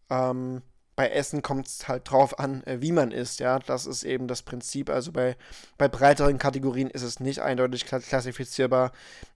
Ähm, 0.09 0.61
bei 0.97 1.09
Essen 1.11 1.43
kommt 1.43 1.67
es 1.67 1.87
halt 1.87 2.09
drauf 2.09 2.39
an, 2.39 2.63
äh, 2.63 2.81
wie 2.81 2.91
man 2.91 3.11
isst, 3.11 3.39
ja. 3.39 3.59
Das 3.59 3.85
ist 3.85 4.03
eben 4.03 4.27
das 4.27 4.41
Prinzip. 4.41 4.89
Also 4.89 5.11
bei, 5.11 5.37
bei 5.77 5.87
breiteren 5.87 6.39
Kategorien 6.39 6.89
ist 6.89 7.03
es 7.03 7.19
nicht 7.19 7.39
eindeutig 7.39 7.85
klassifizierbar, 7.85 8.91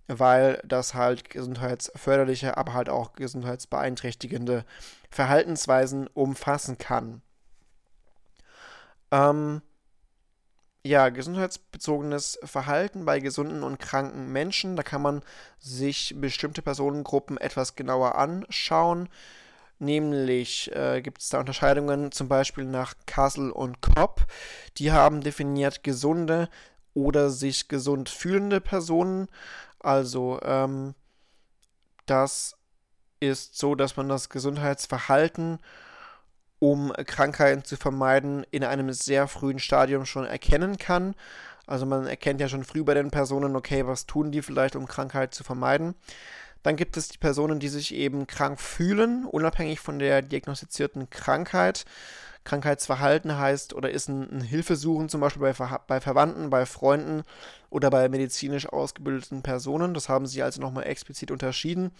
weil 0.07 0.59
das 0.65 0.95
halt 0.95 1.29
gesundheitsförderliche, 1.29 2.57
aber 2.57 2.73
halt 2.73 2.89
auch 2.89 3.13
gesundheitsbeeinträchtigende 3.13 4.65
Verhaltensweisen 5.11 6.07
umfassen 6.07 6.79
kann. 6.79 7.21
Ähm, 9.11 9.61
ja, 10.83 11.09
gesundheitsbezogenes 11.09 12.39
Verhalten 12.43 13.05
bei 13.05 13.19
gesunden 13.19 13.61
und 13.61 13.79
kranken 13.79 14.31
Menschen. 14.31 14.75
Da 14.75 14.81
kann 14.81 15.03
man 15.03 15.21
sich 15.59 16.15
bestimmte 16.17 16.63
Personengruppen 16.63 17.37
etwas 17.37 17.75
genauer 17.75 18.15
anschauen. 18.15 19.09
Nämlich 19.81 20.71
äh, 20.75 21.01
gibt 21.01 21.23
es 21.23 21.29
da 21.29 21.39
Unterscheidungen 21.39 22.11
zum 22.11 22.27
Beispiel 22.27 22.65
nach 22.65 22.93
Castle 23.07 23.51
und 23.51 23.81
Kopp. 23.81 24.27
Die 24.77 24.91
haben 24.91 25.21
definiert 25.21 25.83
gesunde 25.83 26.49
oder 26.93 27.31
sich 27.31 27.67
gesund 27.67 28.07
fühlende 28.07 28.61
Personen. 28.61 29.27
Also 29.79 30.39
ähm, 30.43 30.93
das 32.05 32.55
ist 33.19 33.57
so, 33.57 33.73
dass 33.73 33.97
man 33.97 34.07
das 34.07 34.29
Gesundheitsverhalten, 34.29 35.57
um 36.59 36.93
Krankheiten 37.07 37.63
zu 37.63 37.75
vermeiden, 37.75 38.45
in 38.51 38.63
einem 38.63 38.93
sehr 38.93 39.27
frühen 39.27 39.57
Stadium 39.57 40.05
schon 40.05 40.25
erkennen 40.25 40.77
kann. 40.77 41.15
Also 41.65 41.87
man 41.87 42.05
erkennt 42.05 42.39
ja 42.39 42.47
schon 42.47 42.65
früh 42.65 42.83
bei 42.83 42.93
den 42.93 43.09
Personen, 43.09 43.55
okay, 43.55 43.87
was 43.87 44.05
tun 44.05 44.31
die 44.31 44.43
vielleicht, 44.43 44.75
um 44.75 44.87
Krankheit 44.87 45.33
zu 45.33 45.43
vermeiden. 45.43 45.95
Dann 46.63 46.75
gibt 46.75 46.97
es 46.97 47.07
die 47.09 47.17
Personen, 47.17 47.59
die 47.59 47.69
sich 47.69 47.93
eben 47.93 48.27
krank 48.27 48.59
fühlen, 48.59 49.25
unabhängig 49.25 49.79
von 49.79 49.99
der 49.99 50.21
diagnostizierten 50.21 51.09
Krankheit. 51.09 51.85
Krankheitsverhalten 52.43 53.37
heißt 53.37 53.73
oder 53.73 53.91
ist 53.91 54.09
ein, 54.09 54.29
ein 54.31 54.41
Hilfesuchen 54.41 55.09
zum 55.09 55.21
Beispiel 55.21 55.41
bei, 55.41 55.53
bei 55.87 56.01
Verwandten, 56.01 56.49
bei 56.49 56.65
Freunden 56.65 57.23
oder 57.69 57.89
bei 57.89 58.09
medizinisch 58.09 58.67
ausgebildeten 58.67 59.43
Personen. 59.43 59.93
Das 59.93 60.09
haben 60.09 60.25
sie 60.25 60.41
also 60.41 60.59
nochmal 60.59 60.87
explizit 60.87 61.29
unterschieden. 61.29 61.91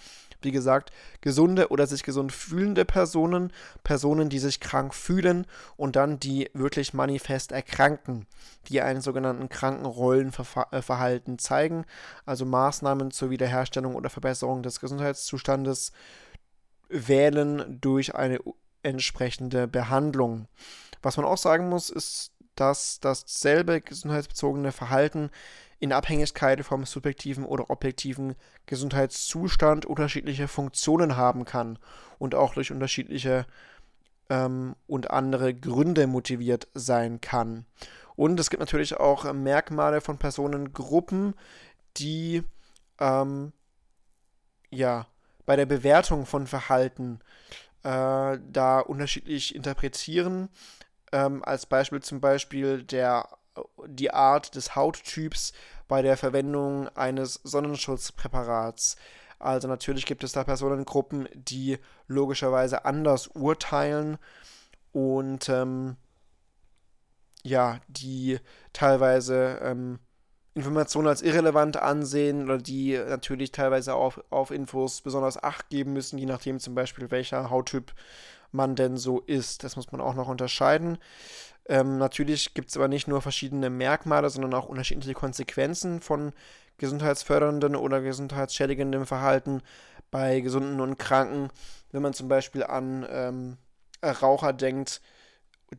Wie 0.42 0.52
gesagt, 0.52 0.92
gesunde 1.22 1.70
oder 1.70 1.86
sich 1.86 2.02
gesund 2.04 2.32
fühlende 2.32 2.86
Personen, 2.86 3.54
Personen, 3.84 4.30
die 4.30 4.40
sich 4.40 4.60
krank 4.60 4.96
fühlen 4.96 5.46
und 5.78 5.96
dann 5.96 6.20
die 6.20 6.50
wirklich 6.54 6.94
manifest 6.94 7.52
erkranken, 7.52 8.26
die 8.68 8.82
einen 8.82 9.02
sogenannten 9.02 9.48
Krankenrollenverhalten 9.48 11.38
zeigen, 11.38 11.86
also 12.26 12.46
Maßnahmen 12.46 13.12
zur 13.12 13.30
Wiederherstellung 13.30 13.96
oder 13.96 14.10
Verbesserung 14.10 14.64
des 14.64 14.80
Gesundheitszustandes 14.80 15.92
wählen 16.90 17.80
durch 17.80 18.16
eine 18.16 18.40
entsprechende 18.84 19.68
Behandlung. 19.68 20.48
Was 21.02 21.18
man 21.18 21.26
auch 21.26 21.38
sagen 21.38 21.70
muss, 21.70 21.90
ist, 21.90 22.32
dass 22.56 23.00
dasselbe 23.00 23.82
gesundheitsbezogene 23.82 24.72
Verhalten 24.72 25.32
in 25.80 25.94
Abhängigkeit 25.94 26.64
vom 26.64 26.86
subjektiven 26.86 27.44
oder 27.44 27.70
objektiven 27.72 28.36
Gesundheitszustand 28.68 29.86
unterschiedliche 29.86 30.48
Funktionen 30.48 31.18
haben 31.18 31.44
kann 31.44 31.80
und 32.20 32.36
auch 32.36 32.54
durch 32.54 32.72
unterschiedliche 32.72 33.48
ähm, 34.30 34.76
und 34.86 35.10
andere 35.10 35.56
Gründe 35.56 36.06
motiviert 36.06 36.68
sein 36.76 37.20
kann. 37.20 37.66
Und 38.16 38.40
es 38.40 38.52
gibt 38.52 38.60
natürlich 38.60 38.98
auch 38.98 39.32
Merkmale 39.34 40.02
von 40.02 40.20
Personengruppen, 40.20 41.34
die 41.98 42.44
ähm, 43.00 43.52
ja 44.70 45.08
bei 45.48 45.56
der 45.56 45.66
Bewertung 45.66 46.28
von 46.28 46.46
Verhalten 46.46 47.20
äh, 47.84 48.38
da 48.52 48.80
unterschiedlich 48.80 49.56
interpretieren. 49.56 50.50
Ähm, 51.12 51.44
als 51.44 51.66
Beispiel 51.66 52.02
zum 52.02 52.22
Beispiel 52.22 52.84
der, 52.84 53.28
die 53.88 54.12
Art 54.12 54.56
des 54.56 54.76
Hauttyps 54.76 55.54
bei 55.88 56.02
der 56.02 56.18
Verwendung 56.18 56.88
eines 56.90 57.36
Sonnenschutzpräparats. 57.44 58.96
Also 59.40 59.68
natürlich 59.68 60.06
gibt 60.06 60.24
es 60.24 60.32
da 60.34 60.44
Personengruppen, 60.44 61.28
die 61.34 61.80
logischerweise 62.08 62.86
anders 62.86 63.28
urteilen 63.28 64.18
und 64.92 65.50
ähm, 65.50 65.98
ja, 67.44 67.80
die 67.88 68.40
teilweise 68.72 69.60
ähm, 69.64 70.00
Informationen 70.54 71.08
als 71.08 71.22
irrelevant 71.22 71.78
ansehen 71.78 72.44
oder 72.44 72.58
die 72.58 72.98
natürlich 72.98 73.52
teilweise 73.52 73.94
auf, 73.94 74.22
auf 74.30 74.52
Infos 74.52 75.02
besonders 75.02 75.42
Acht 75.42 75.70
geben 75.70 75.94
müssen, 75.94 76.18
je 76.18 76.26
nachdem 76.26 76.60
zum 76.60 76.76
Beispiel 76.76 77.10
welcher 77.10 77.50
Hauttyp 77.50 77.94
man 78.52 78.76
denn 78.76 78.98
so 78.98 79.22
ist. 79.22 79.64
Das 79.64 79.78
muss 79.78 79.92
man 79.92 80.02
auch 80.02 80.14
noch 80.14 80.28
unterscheiden. 80.28 80.98
Ähm, 81.68 81.98
natürlich 81.98 82.54
gibt 82.54 82.70
es 82.70 82.76
aber 82.76 82.90
nicht 82.90 83.08
nur 83.08 83.22
verschiedene 83.22 83.70
Merkmale, 83.70 84.30
sondern 84.30 84.54
auch 84.54 84.68
unterschiedliche 84.68 85.14
Konsequenzen 85.14 86.02
von 86.02 86.34
gesundheitsförderndem 86.78 87.76
oder 87.76 88.02
gesundheitsschädigendem 88.02 89.06
Verhalten 89.06 89.62
bei 90.10 90.42
Gesunden 90.42 90.82
und 90.82 90.98
Kranken. 90.98 91.50
Wenn 91.92 92.02
man 92.02 92.14
zum 92.14 92.28
Beispiel 92.28 92.64
an 92.64 93.06
ähm, 93.10 93.58
Raucher 94.04 94.52
denkt, 94.52 95.02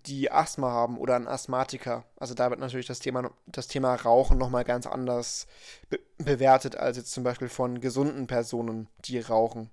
die 0.06 0.30
Asthma 0.32 0.70
haben 0.70 0.96
oder 0.98 1.16
ein 1.16 1.28
Asthmatiker. 1.28 2.04
Also 2.16 2.34
da 2.34 2.50
wird 2.50 2.60
natürlich 2.60 2.86
das 2.86 2.98
Thema, 2.98 3.30
das 3.46 3.68
Thema 3.68 3.94
Rauchen 3.94 4.38
nochmal 4.38 4.64
ganz 4.64 4.86
anders 4.86 5.46
be 5.90 6.00
bewertet 6.18 6.76
als 6.76 6.96
jetzt 6.96 7.12
zum 7.12 7.24
Beispiel 7.24 7.48
von 7.48 7.80
gesunden 7.80 8.28
Personen, 8.28 8.88
die 9.04 9.18
rauchen. 9.18 9.70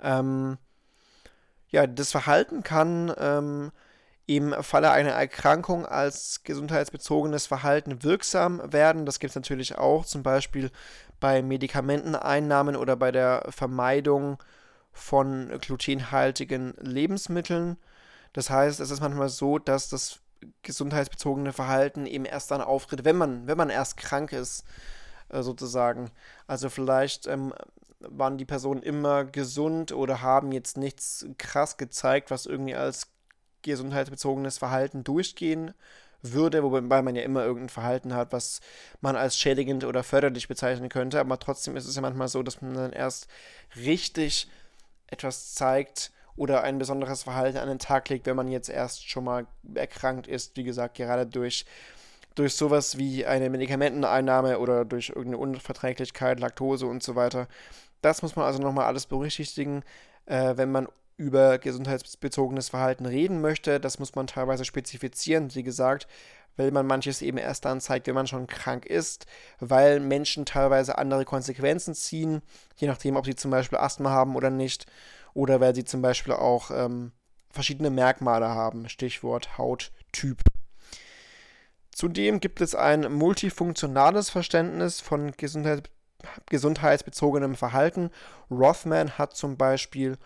Ähm, 0.00 0.58
ja, 1.70 1.88
das 1.88 2.12
Verhalten 2.12 2.62
kann 2.62 3.12
ähm, 3.18 3.72
im 4.26 4.54
Falle 4.62 4.90
einer 4.92 5.10
Erkrankung 5.10 5.86
als 5.86 6.42
gesundheitsbezogenes 6.44 7.46
Verhalten 7.46 8.04
wirksam 8.04 8.60
werden. 8.72 9.06
Das 9.06 9.18
gibt 9.18 9.30
es 9.30 9.36
natürlich 9.36 9.76
auch, 9.76 10.04
zum 10.04 10.22
Beispiel 10.22 10.70
bei 11.18 11.42
Medikamenteneinnahmen 11.42 12.76
oder 12.76 12.96
bei 12.96 13.10
der 13.10 13.46
Vermeidung 13.50 14.38
von 14.92 15.58
glutenhaltigen 15.60 16.74
Lebensmitteln. 16.80 17.76
Das 18.36 18.50
heißt, 18.50 18.80
es 18.80 18.90
ist 18.90 19.00
manchmal 19.00 19.30
so, 19.30 19.58
dass 19.58 19.88
das 19.88 20.20
gesundheitsbezogene 20.60 21.54
Verhalten 21.54 22.04
eben 22.04 22.26
erst 22.26 22.50
dann 22.50 22.60
auftritt, 22.60 23.06
wenn 23.06 23.16
man, 23.16 23.46
wenn 23.46 23.56
man 23.56 23.70
erst 23.70 23.96
krank 23.96 24.30
ist, 24.32 24.62
äh, 25.30 25.42
sozusagen. 25.42 26.10
Also 26.46 26.68
vielleicht 26.68 27.26
ähm, 27.28 27.54
waren 28.00 28.36
die 28.36 28.44
Personen 28.44 28.82
immer 28.82 29.24
gesund 29.24 29.90
oder 29.90 30.20
haben 30.20 30.52
jetzt 30.52 30.76
nichts 30.76 31.24
krass 31.38 31.78
gezeigt, 31.78 32.30
was 32.30 32.44
irgendwie 32.44 32.74
als 32.74 33.06
gesundheitsbezogenes 33.62 34.58
Verhalten 34.58 35.02
durchgehen 35.02 35.72
würde, 36.20 36.62
wobei 36.62 37.00
man 37.00 37.16
ja 37.16 37.22
immer 37.22 37.42
irgendein 37.42 37.70
Verhalten 37.70 38.12
hat, 38.12 38.34
was 38.34 38.60
man 39.00 39.16
als 39.16 39.38
schädigend 39.38 39.82
oder 39.82 40.02
förderlich 40.02 40.46
bezeichnen 40.46 40.90
könnte. 40.90 41.20
Aber 41.20 41.38
trotzdem 41.38 41.74
ist 41.74 41.86
es 41.86 41.96
ja 41.96 42.02
manchmal 42.02 42.28
so, 42.28 42.42
dass 42.42 42.60
man 42.60 42.74
dann 42.74 42.92
erst 42.92 43.28
richtig 43.76 44.50
etwas 45.06 45.54
zeigt 45.54 46.12
oder 46.36 46.62
ein 46.62 46.78
besonderes 46.78 47.22
Verhalten 47.22 47.58
an 47.58 47.68
den 47.68 47.78
Tag 47.78 48.08
legt, 48.08 48.26
wenn 48.26 48.36
man 48.36 48.48
jetzt 48.48 48.68
erst 48.68 49.08
schon 49.08 49.24
mal 49.24 49.46
erkrankt 49.74 50.26
ist. 50.26 50.56
Wie 50.56 50.64
gesagt, 50.64 50.96
gerade 50.96 51.26
durch, 51.26 51.64
durch 52.34 52.54
sowas 52.54 52.98
wie 52.98 53.26
eine 53.26 53.50
Medikamenteneinnahme 53.50 54.58
oder 54.58 54.84
durch 54.84 55.08
irgendeine 55.10 55.38
Unverträglichkeit, 55.38 56.40
Laktose 56.40 56.86
und 56.86 57.02
so 57.02 57.14
weiter. 57.16 57.48
Das 58.02 58.22
muss 58.22 58.36
man 58.36 58.44
also 58.44 58.60
nochmal 58.60 58.84
alles 58.84 59.06
berücksichtigen, 59.06 59.82
äh, 60.26 60.56
wenn 60.56 60.70
man 60.70 60.88
über 61.16 61.58
gesundheitsbezogenes 61.58 62.68
Verhalten 62.68 63.06
reden 63.06 63.40
möchte. 63.40 63.80
Das 63.80 63.98
muss 63.98 64.14
man 64.14 64.26
teilweise 64.26 64.64
spezifizieren, 64.64 65.54
wie 65.54 65.62
gesagt, 65.62 66.06
weil 66.56 66.70
man 66.70 66.86
manches 66.86 67.22
eben 67.22 67.38
erst 67.38 67.64
dann 67.64 67.80
zeigt, 67.80 68.06
wenn 68.06 68.14
man 68.14 68.26
schon 68.26 68.46
krank 68.46 68.86
ist, 68.86 69.26
weil 69.58 70.00
Menschen 70.00 70.46
teilweise 70.46 70.98
andere 70.98 71.24
Konsequenzen 71.24 71.94
ziehen, 71.94 72.42
je 72.76 72.88
nachdem, 72.88 73.16
ob 73.16 73.26
sie 73.26 73.34
zum 73.34 73.50
Beispiel 73.50 73.78
Asthma 73.78 74.10
haben 74.10 74.36
oder 74.36 74.50
nicht, 74.50 74.86
oder 75.36 75.60
weil 75.60 75.74
sie 75.74 75.84
zum 75.84 76.00
Beispiel 76.00 76.32
auch 76.32 76.70
ähm, 76.70 77.12
verschiedene 77.50 77.90
Merkmale 77.90 78.48
haben, 78.48 78.88
Stichwort 78.88 79.58
Hauttyp. 79.58 80.40
Zudem 81.92 82.40
gibt 82.40 82.60
es 82.62 82.74
ein 82.74 83.12
multifunktionales 83.12 84.30
Verständnis 84.30 85.00
von 85.00 85.32
Gesundheit, 85.32 85.90
gesundheitsbezogenem 86.46 87.54
Verhalten. 87.54 88.10
Rothman 88.50 89.18
hat 89.18 89.36
zum 89.36 89.58
Beispiel 89.58 90.16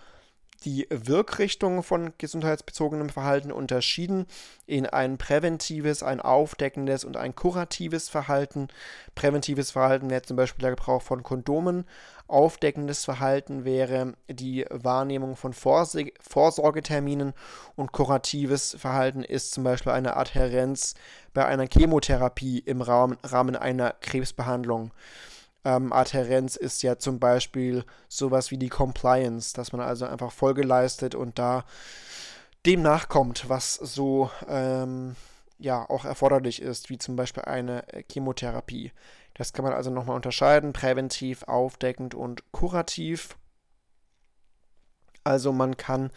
die 0.65 0.87
Wirkrichtung 0.91 1.83
von 1.83 2.13
gesundheitsbezogenem 2.19 3.09
Verhalten 3.09 3.51
unterschieden 3.51 4.27
in 4.67 4.87
ein 4.87 5.17
präventives, 5.17 6.03
ein 6.03 6.21
aufdeckendes 6.21 7.05
und 7.05 7.17
ein 7.17 7.35
kuratives 7.35 8.09
Verhalten. 8.09 8.69
Präventives 9.15 9.71
Verhalten 9.71 10.11
wäre 10.11 10.23
zum 10.23 10.37
Beispiel 10.37 10.63
der 10.63 10.77
Gebrauch 10.77 11.03
von 11.03 11.23
Kondomen. 11.23 11.87
Aufdeckendes 12.31 13.05
Verhalten 13.05 13.65
wäre 13.65 14.15
die 14.29 14.65
Wahrnehmung 14.71 15.37
von 15.37 15.53
Vorsorge 15.53 16.13
Vorsorgeterminen 16.21 17.35
und 17.77 17.93
kuratives 17.93 18.77
Verhalten 18.79 19.23
ist 19.23 19.53
zum 19.53 19.65
Beispiel 19.65 19.93
eine 19.93 20.17
Adhärenz 20.17 20.95
bei 21.35 21.45
einer 21.45 21.67
Chemotherapie 21.67 22.59
im 22.59 22.83
Rahmen, 22.83 23.19
einer 23.57 23.95
Krebsbehandlung 24.01 24.93
ähm, 25.65 25.93
Adhärenz 25.93 26.57
ist 26.57 26.83
ja 26.83 26.99
zum 26.99 27.19
Beispiel 27.19 27.85
sowas 28.09 28.51
wie 28.51 28.59
die 28.59 28.69
Compliance, 28.69 29.55
dass 29.55 29.73
man 29.73 29.83
also 29.83 30.07
einfach 30.07 30.33
Folge 30.33 30.63
leistet 30.63 31.15
und 31.15 31.39
da 31.39 31.65
dem 32.67 32.83
nachkommt, 32.83 33.49
was 33.49 33.75
so 33.75 34.31
ähm, 34.49 35.17
ja 35.59 35.89
auch 35.89 36.05
erforderlich 36.05 36.63
ist, 36.63 36.91
wie 36.91 36.99
zum 36.99 37.17
Beispiel 37.17 37.45
eine 37.45 37.85
Chemotherapie. 38.11 38.93
Das 39.41 39.55
kann 39.55 39.65
man 39.65 39.73
also 39.73 39.89
nochmal 39.89 40.17
unterscheiden, 40.17 40.75
präventiv, 40.75 41.45
aufdeckend 41.45 42.15
und 42.15 42.53
kurativ. 42.53 43.39
Also 45.25 45.51
man 45.51 45.79
kann 45.79 46.11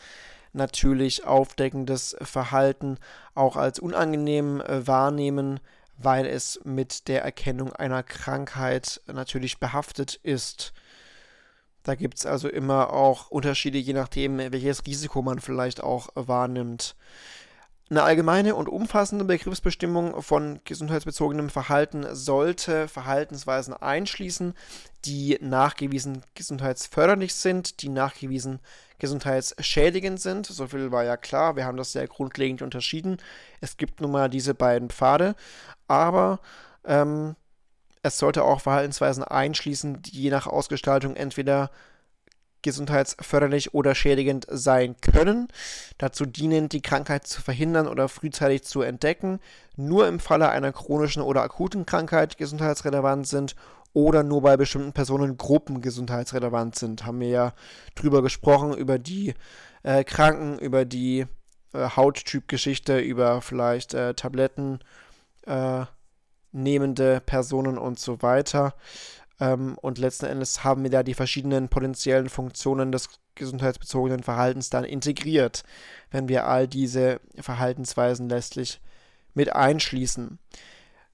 natürlich 0.51 1.23
aufdeckendes 1.23 2.17
Verhalten 2.21 2.97
auch 3.33 3.55
als 3.55 3.79
unangenehm 3.79 4.59
äh, 4.59 4.85
wahrnehmen, 4.85 5.61
weil 5.95 6.25
es 6.25 6.59
mit 6.65 7.07
der 7.07 7.23
Erkennung 7.23 7.71
einer 7.71 8.03
Krankheit 8.03 8.99
natürlich 9.07 9.57
behaftet 9.57 10.15
ist. 10.15 10.73
Da 11.83 11.95
gibt 11.95 12.17
es 12.17 12.25
also 12.25 12.49
immer 12.49 12.91
auch 12.91 13.31
Unterschiede, 13.31 13.77
je 13.77 13.93
nachdem, 13.93 14.37
welches 14.37 14.85
Risiko 14.85 15.21
man 15.21 15.39
vielleicht 15.39 15.81
auch 15.81 16.09
wahrnimmt. 16.15 16.97
Eine 17.93 18.01
allgemeine 18.01 18.55
und 18.55 18.69
umfassende 18.69 19.23
Begriffsbestimmung 19.23 20.23
von 20.23 20.59
gesundheitsbezogenem 20.65 21.51
Verhalten 21.51 22.07
sollte 22.15 22.87
Verhaltensweisen 22.87 23.75
einschließen, 23.75 24.55
die 25.05 25.37
nachgewiesen 25.39 26.23
gesundheitsförderlich 26.33 27.35
sind, 27.35 27.83
die 27.83 27.89
nachgewiesen 27.89 28.61
gesundheitsschädigend 28.97 30.19
sind. 30.19 30.47
So 30.47 30.65
viel 30.65 30.91
war 30.91 31.03
ja 31.03 31.17
klar, 31.17 31.55
wir 31.55 31.65
haben 31.65 31.77
das 31.77 31.91
sehr 31.91 32.07
grundlegend 32.07 32.63
unterschieden. 32.63 33.17
Es 33.61 33.77
gibt 33.77 34.01
nun 34.01 34.09
mal 34.09 34.27
diese 34.27 34.55
beiden 34.55 34.89
Pfade, 34.89 35.35
aber 35.87 36.39
ähm, 36.85 37.35
es 38.01 38.17
sollte 38.17 38.43
auch 38.43 38.61
Verhaltensweisen 38.61 39.23
einschließen, 39.23 40.01
die 40.01 40.19
je 40.19 40.31
nach 40.31 40.47
Ausgestaltung 40.47 41.15
entweder 41.15 41.69
gesundheitsförderlich 42.63 43.73
oder 43.73 43.93
schädigend 43.93 44.47
sein 44.49 44.95
können. 45.01 45.47
Dazu 45.97 46.25
dienen, 46.25 46.69
die 46.69 46.81
Krankheit 46.81 47.27
zu 47.27 47.41
verhindern 47.41 47.87
oder 47.87 48.09
frühzeitig 48.09 48.63
zu 48.63 48.81
entdecken, 48.81 49.39
nur 49.75 50.07
im 50.07 50.19
Falle 50.19 50.49
einer 50.49 50.71
chronischen 50.71 51.21
oder 51.21 51.43
akuten 51.43 51.85
Krankheit 51.85 52.37
gesundheitsrelevant 52.37 53.27
sind 53.27 53.55
oder 53.93 54.23
nur 54.23 54.41
bei 54.41 54.57
bestimmten 54.57 54.93
Personengruppen 54.93 55.81
gesundheitsrelevant 55.81 56.75
sind. 56.75 57.05
Haben 57.05 57.19
wir 57.19 57.29
ja 57.29 57.53
drüber 57.95 58.21
gesprochen, 58.21 58.73
über 58.73 58.97
die 58.97 59.35
äh, 59.83 60.03
Kranken, 60.03 60.57
über 60.57 60.85
die 60.85 61.25
äh, 61.73 61.89
Hauttypgeschichte, 61.95 62.99
über 62.99 63.41
vielleicht 63.41 63.93
äh, 63.93 64.13
Tabletten 64.15 64.79
äh, 65.45 65.85
nehmende 66.51 67.21
Personen 67.25 67.77
und 67.77 67.99
so 67.99 68.21
weiter. 68.21 68.73
Ähm, 69.43 69.77
und 69.81 69.97
letzten 69.97 70.25
Endes 70.27 70.63
haben 70.63 70.83
wir 70.83 70.89
da 70.89 71.03
die 71.03 71.13
verschiedenen 71.13 71.67
potenziellen 71.67 72.29
Funktionen 72.29 72.93
des 72.93 73.09
gesundheitsbezogenen 73.35 74.23
Verhaltens 74.23 74.69
dann 74.69 74.85
integriert, 74.85 75.63
wenn 76.11 76.29
wir 76.29 76.47
all 76.47 76.67
diese 76.67 77.19
Verhaltensweisen 77.37 78.29
letztlich 78.29 78.79
mit 79.33 79.53
einschließen. 79.53 80.39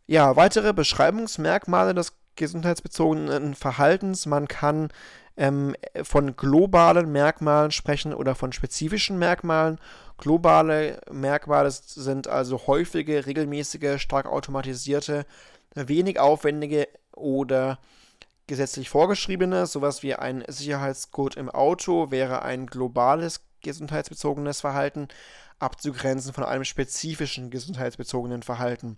Ja, 0.06 0.36
weitere 0.36 0.74
Beschreibungsmerkmale 0.74 1.96
des 1.96 2.13
gesundheitsbezogenen 2.36 3.56
Verhaltens. 3.56 4.28
Man 4.28 4.48
kann 4.48 4.89
ähm, 5.36 5.76
von 6.04 6.36
globalen 6.36 7.12
Merkmalen 7.12 7.72
sprechen 7.72 8.13
oder 8.13 8.36
von 8.36 8.52
spezifischen 8.52 9.18
Merkmalen. 9.18 9.80
Globale 10.18 11.02
Merkmale 11.12 11.72
sind 11.72 12.28
also 12.28 12.68
häufige, 12.68 13.26
regelmäßige, 13.26 14.00
stark 14.00 14.28
automatisierte, 14.28 15.26
wenig 15.74 16.20
aufwendige 16.20 16.88
oder 17.13 17.80
gesetzlich 18.50 18.90
vorgeschriebene, 18.90 19.68
sowas 19.68 20.02
wie 20.02 20.16
ein 20.16 20.44
Sicherheitscode 20.48 21.38
im 21.38 21.50
Auto 21.50 22.10
wäre 22.10 22.42
ein 22.42 22.66
globales 22.66 23.42
gesundheitsbezogenes 23.62 24.60
Verhalten, 24.62 25.08
abzugrenzen 25.60 26.34
von 26.34 26.44
einem 26.44 26.66
spezifischen 26.66 27.52
gesundheitsbezogenen 27.52 28.42
Verhalten, 28.42 28.98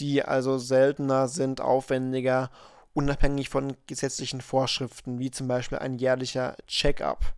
die 0.00 0.24
also 0.24 0.58
seltener 0.58 1.28
sind, 1.28 1.60
aufwendiger, 1.60 2.50
unabhängig 2.92 3.48
von 3.48 3.76
gesetzlichen 3.86 4.40
Vorschriften, 4.40 5.20
wie 5.20 5.30
zum 5.30 5.46
Beispiel 5.46 5.78
ein 5.78 5.94
jährlicher 5.94 6.56
Check-up. 6.66 7.32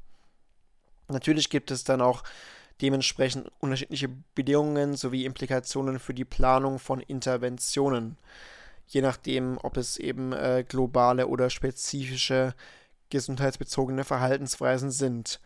Natürlich 1.09 1.51
gibt 1.51 1.71
es 1.71 1.85
dann 1.85 2.01
auch 2.01 2.23
dementsprechend 2.81 3.53
unterschiedliche 3.61 4.09
Bedingungen 4.35 4.97
sowie 4.97 5.27
Implikationen 5.27 5.99
für 5.99 6.15
die 6.15 6.25
Planung 6.25 6.79
von 6.79 7.01
Interventionen 7.01 8.17
je 8.87 9.03
nachdem, 9.03 9.59
ob 9.63 9.77
es 9.77 9.97
eben 9.97 10.33
äh, 10.33 10.65
globale 10.67 11.27
oder 11.27 11.51
spezifische 11.51 12.55
gesundheitsbezogene 13.11 14.05
Verhaltensweisen 14.05 14.91
sind. 14.91 15.41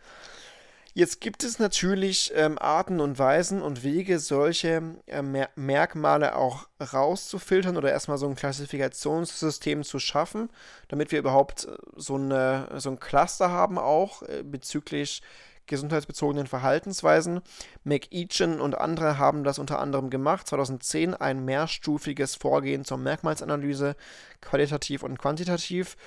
Jetzt 0.97 1.21
gibt 1.21 1.43
es 1.43 1.59
natürlich 1.59 2.31
ähm, 2.33 2.57
Arten 2.57 2.99
und 2.99 3.19
Weisen 3.19 3.61
und 3.61 3.83
Wege, 3.83 4.17
solche 4.17 4.95
äh, 5.05 5.21
Mer 5.21 5.49
Merkmale 5.55 6.35
auch 6.35 6.67
rauszufiltern 6.81 7.77
oder 7.77 7.91
erstmal 7.91 8.17
so 8.17 8.27
ein 8.27 8.33
Klassifikationssystem 8.33 9.83
zu 9.83 9.99
schaffen, 9.99 10.49
damit 10.87 11.11
wir 11.11 11.19
überhaupt 11.19 11.65
äh, 11.65 11.77
so, 11.95 12.15
eine, 12.15 12.67
so 12.77 12.89
ein 12.89 12.99
Cluster 12.99 13.51
haben 13.51 13.77
auch 13.77 14.23
äh, 14.23 14.41
bezüglich 14.41 15.21
gesundheitsbezogenen 15.67 16.47
Verhaltensweisen. 16.47 17.41
McEachin 17.83 18.59
und 18.59 18.77
andere 18.77 19.17
haben 19.17 19.43
das 19.43 19.59
unter 19.59 19.79
anderem 19.79 20.09
gemacht. 20.09 20.47
2010 20.47 21.13
ein 21.13 21.45
mehrstufiges 21.45 22.35
Vorgehen 22.35 22.85
zur 22.85 22.97
Merkmalsanalyse, 22.97 23.95
qualitativ 24.41 25.03
und 25.03 25.19
quantitativ. 25.19 25.97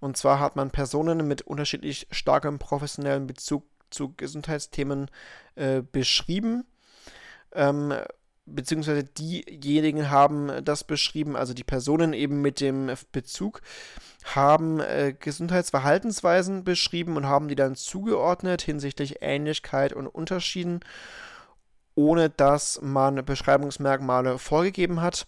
Und 0.00 0.16
zwar 0.16 0.40
hat 0.40 0.56
man 0.56 0.70
Personen 0.70 1.28
mit 1.28 1.42
unterschiedlich 1.42 2.08
starkem 2.10 2.58
professionellen 2.58 3.26
Bezug 3.26 3.64
zu 3.90 4.14
Gesundheitsthemen 4.16 5.10
äh, 5.56 5.82
beschrieben. 5.82 6.64
Ähm, 7.52 7.94
beziehungsweise 8.54 9.04
diejenigen 9.04 10.10
haben 10.10 10.64
das 10.64 10.84
beschrieben, 10.84 11.36
also 11.36 11.54
die 11.54 11.64
Personen 11.64 12.12
eben 12.12 12.40
mit 12.40 12.60
dem 12.60 12.90
Bezug 13.12 13.60
haben 14.24 14.80
äh, 14.80 15.14
Gesundheitsverhaltensweisen 15.18 16.64
beschrieben 16.64 17.16
und 17.16 17.26
haben 17.26 17.48
die 17.48 17.54
dann 17.54 17.74
zugeordnet 17.74 18.62
hinsichtlich 18.62 19.22
Ähnlichkeit 19.22 19.92
und 19.92 20.06
Unterschieden, 20.06 20.80
ohne 21.94 22.30
dass 22.30 22.80
man 22.82 23.24
Beschreibungsmerkmale 23.24 24.38
vorgegeben 24.38 25.00
hat. 25.00 25.26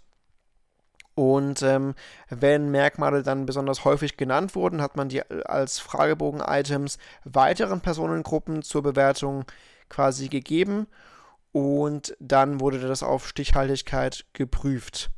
Und 1.14 1.62
ähm, 1.62 1.94
wenn 2.30 2.70
Merkmale 2.70 3.22
dann 3.22 3.44
besonders 3.44 3.84
häufig 3.84 4.16
genannt 4.16 4.54
wurden, 4.54 4.80
hat 4.80 4.96
man 4.96 5.10
die 5.10 5.22
als 5.46 5.78
Fragebogen-Items 5.78 6.98
weiteren 7.24 7.82
Personengruppen 7.82 8.62
zur 8.62 8.82
Bewertung 8.82 9.44
quasi 9.90 10.28
gegeben 10.28 10.86
und 11.52 12.16
dann 12.18 12.60
wurde 12.60 12.80
das 12.80 13.02
auf 13.02 13.28
Stichhaltigkeit 13.28 14.24
geprüft. 14.32 15.10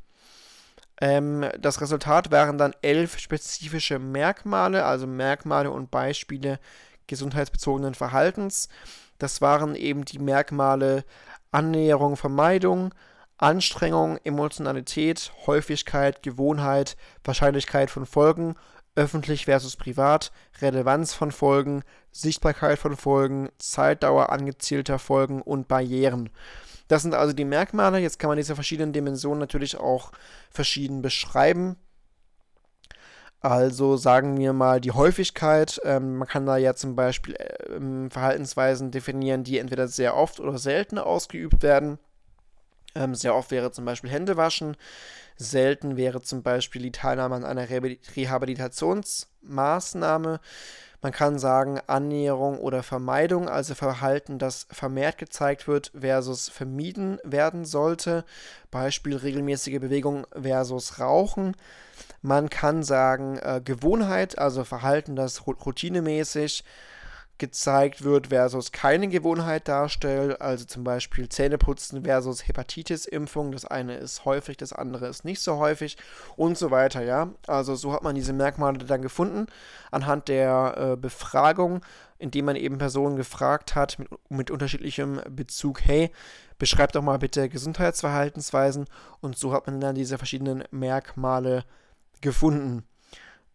Ähm, 1.00 1.46
das 1.58 1.80
Resultat 1.80 2.30
waren 2.30 2.58
dann 2.58 2.74
elf 2.82 3.18
spezifische 3.18 3.98
Merkmale, 3.98 4.84
also 4.84 5.06
Merkmale 5.06 5.70
und 5.70 5.90
Beispiele 5.90 6.58
gesundheitsbezogenen 7.06 7.94
Verhaltens. 7.94 8.68
Das 9.18 9.40
waren 9.40 9.74
eben 9.74 10.04
die 10.04 10.18
Merkmale 10.18 11.04
Annäherung, 11.50 12.16
Vermeidung, 12.16 12.94
Anstrengung, 13.36 14.18
Emotionalität, 14.24 15.32
Häufigkeit, 15.46 16.22
Gewohnheit, 16.22 16.96
Wahrscheinlichkeit 17.24 17.90
von 17.90 18.06
Folgen, 18.06 18.56
öffentlich 18.96 19.46
versus 19.46 19.76
privat, 19.76 20.32
Relevanz 20.60 21.14
von 21.14 21.32
Folgen, 21.32 21.82
Sichtbarkeit 22.12 22.78
von 22.78 22.96
Folgen, 22.96 23.48
Zeitdauer 23.58 24.30
angezielter 24.30 24.98
Folgen 24.98 25.42
und 25.42 25.68
Barrieren. 25.68 26.30
Das 26.88 27.02
sind 27.02 27.14
also 27.14 27.32
die 27.32 27.44
Merkmale. 27.44 27.98
Jetzt 27.98 28.18
kann 28.18 28.28
man 28.28 28.36
diese 28.36 28.54
verschiedenen 28.54 28.92
Dimensionen 28.92 29.40
natürlich 29.40 29.78
auch 29.78 30.12
verschieden 30.50 31.02
beschreiben. 31.02 31.76
Also 33.40 33.96
sagen 33.96 34.38
wir 34.38 34.52
mal 34.52 34.80
die 34.80 34.92
Häufigkeit. 34.92 35.80
Ähm, 35.84 36.16
man 36.16 36.28
kann 36.28 36.46
da 36.46 36.56
ja 36.56 36.74
zum 36.74 36.96
Beispiel 36.96 37.34
äh, 37.34 38.08
Verhaltensweisen 38.10 38.90
definieren, 38.90 39.44
die 39.44 39.58
entweder 39.58 39.86
sehr 39.88 40.16
oft 40.16 40.40
oder 40.40 40.56
selten 40.56 40.98
ausgeübt 40.98 41.62
werden. 41.62 41.98
Ähm, 42.94 43.14
sehr 43.14 43.34
oft 43.34 43.50
wäre 43.50 43.72
zum 43.72 43.84
Beispiel 43.84 44.10
Hände 44.10 44.36
waschen. 44.36 44.76
Selten 45.36 45.96
wäre 45.96 46.22
zum 46.22 46.42
Beispiel 46.42 46.82
die 46.82 46.92
Teilnahme 46.92 47.34
an 47.34 47.44
einer 47.44 47.68
Rehabilitationsmaßnahme. 47.70 50.40
Man 51.04 51.12
kann 51.12 51.38
sagen 51.38 51.80
Annäherung 51.86 52.58
oder 52.58 52.82
Vermeidung, 52.82 53.46
also 53.46 53.74
Verhalten, 53.74 54.38
das 54.38 54.66
vermehrt 54.70 55.18
gezeigt 55.18 55.68
wird 55.68 55.92
versus 55.94 56.48
vermieden 56.48 57.18
werden 57.24 57.66
sollte. 57.66 58.24
Beispiel 58.70 59.16
regelmäßige 59.16 59.80
Bewegung 59.80 60.26
versus 60.32 61.00
Rauchen. 61.00 61.58
Man 62.22 62.48
kann 62.48 62.82
sagen 62.82 63.36
äh, 63.36 63.60
Gewohnheit, 63.62 64.38
also 64.38 64.64
Verhalten, 64.64 65.14
das 65.14 65.46
routinemäßig 65.46 66.64
gezeigt 67.38 68.04
wird 68.04 68.28
versus 68.28 68.70
keine 68.70 69.08
Gewohnheit 69.08 69.66
darstellt, 69.66 70.40
also 70.40 70.64
zum 70.64 70.84
Beispiel 70.84 71.28
Zähneputzen 71.28 72.04
versus 72.04 72.46
Hepatitis-Impfung. 72.46 73.50
Das 73.50 73.64
eine 73.64 73.96
ist 73.96 74.24
häufig, 74.24 74.56
das 74.56 74.72
andere 74.72 75.08
ist 75.08 75.24
nicht 75.24 75.40
so 75.40 75.56
häufig 75.56 75.96
und 76.36 76.56
so 76.56 76.70
weiter, 76.70 77.02
ja. 77.02 77.30
Also 77.46 77.74
so 77.74 77.92
hat 77.92 78.02
man 78.02 78.14
diese 78.14 78.32
Merkmale 78.32 78.78
dann 78.78 79.02
gefunden 79.02 79.46
anhand 79.90 80.28
der 80.28 80.74
äh, 80.76 80.96
Befragung, 80.96 81.80
indem 82.18 82.44
man 82.46 82.56
eben 82.56 82.78
Personen 82.78 83.16
gefragt 83.16 83.74
hat 83.74 83.98
mit, 83.98 84.08
mit 84.28 84.50
unterschiedlichem 84.50 85.20
Bezug, 85.28 85.80
hey, 85.84 86.10
beschreib 86.58 86.92
doch 86.92 87.02
mal 87.02 87.18
bitte 87.18 87.48
Gesundheitsverhaltensweisen 87.48 88.86
und 89.20 89.36
so 89.36 89.52
hat 89.52 89.66
man 89.66 89.80
dann 89.80 89.96
diese 89.96 90.18
verschiedenen 90.18 90.64
Merkmale 90.70 91.64
gefunden. 92.20 92.84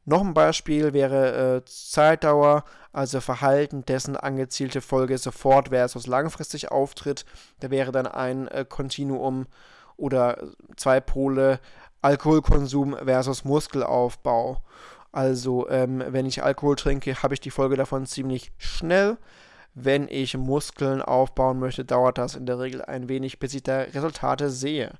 Noch 0.10 0.22
ein 0.22 0.34
Beispiel 0.34 0.94
wäre 0.94 1.58
äh, 1.58 1.66
Zeitdauer, 1.66 2.64
also 2.92 3.22
Verhalten, 3.22 3.86
dessen 3.86 4.18
angezielte 4.18 4.82
Folge 4.82 5.20
sofort 5.20 5.70
versus 5.70 6.08
langfristig 6.08 6.72
auftritt. 6.72 7.26
Da 7.60 7.70
wäre 7.70 7.92
dann 7.92 8.08
ein 8.08 8.48
äh, 8.48 8.66
Kontinuum 8.68 9.46
oder 9.98 10.48
zwei 10.78 11.00
Pole 11.00 11.60
Alkoholkonsum 12.02 12.98
versus 13.04 13.46
Muskelaufbau. 13.46 14.64
Also, 15.12 15.70
ähm, 15.70 16.04
wenn 16.08 16.26
ich 16.26 16.42
Alkohol 16.42 16.76
trinke, 16.76 17.22
habe 17.22 17.36
ich 17.36 17.40
die 17.40 17.52
Folge 17.52 17.76
davon 17.76 18.08
ziemlich 18.08 18.52
schnell. 18.58 19.18
Wenn 19.76 20.08
ich 20.08 20.36
Muskeln 20.36 21.04
aufbauen 21.04 21.60
möchte, 21.60 21.86
dauert 21.86 22.18
das 22.18 22.34
in 22.34 22.48
der 22.48 22.58
Regel 22.58 22.82
ein 22.82 23.10
wenig, 23.10 23.38
bis 23.38 23.54
ich 23.54 23.62
da 23.62 23.82
Resultate 23.82 24.50
sehe. 24.50 24.92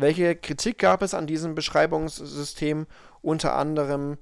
Welche 0.00 0.36
Kritik 0.36 0.78
gab 0.78 1.02
es 1.02 1.12
an 1.12 1.26
diesem 1.26 1.56
Beschreibungssystem? 1.56 2.86
Unter 3.20 3.56
anderem 3.56 4.18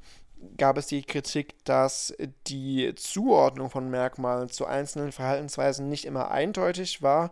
gab 0.57 0.79
es 0.79 0.87
die 0.87 1.03
Kritik, 1.03 1.62
dass 1.65 2.15
die 2.47 2.95
Zuordnung 2.95 3.69
von 3.69 3.91
Merkmalen 3.91 4.49
zu 4.49 4.65
einzelnen 4.65 5.12
Verhaltensweisen 5.12 5.91
nicht 5.91 6.07
immer 6.07 6.31
eindeutig 6.31 7.03
war. 7.03 7.31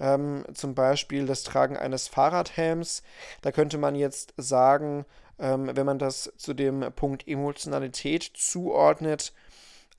Ähm, 0.00 0.44
zum 0.52 0.74
Beispiel 0.74 1.24
das 1.24 1.44
Tragen 1.44 1.78
eines 1.78 2.08
Fahrradhelms. 2.08 3.02
Da 3.40 3.52
könnte 3.52 3.78
man 3.78 3.94
jetzt 3.94 4.34
sagen, 4.36 5.06
ähm, 5.38 5.70
wenn 5.74 5.86
man 5.86 5.98
das 5.98 6.30
zu 6.36 6.52
dem 6.52 6.92
Punkt 6.94 7.26
Emotionalität 7.26 8.30
zuordnet, 8.34 9.32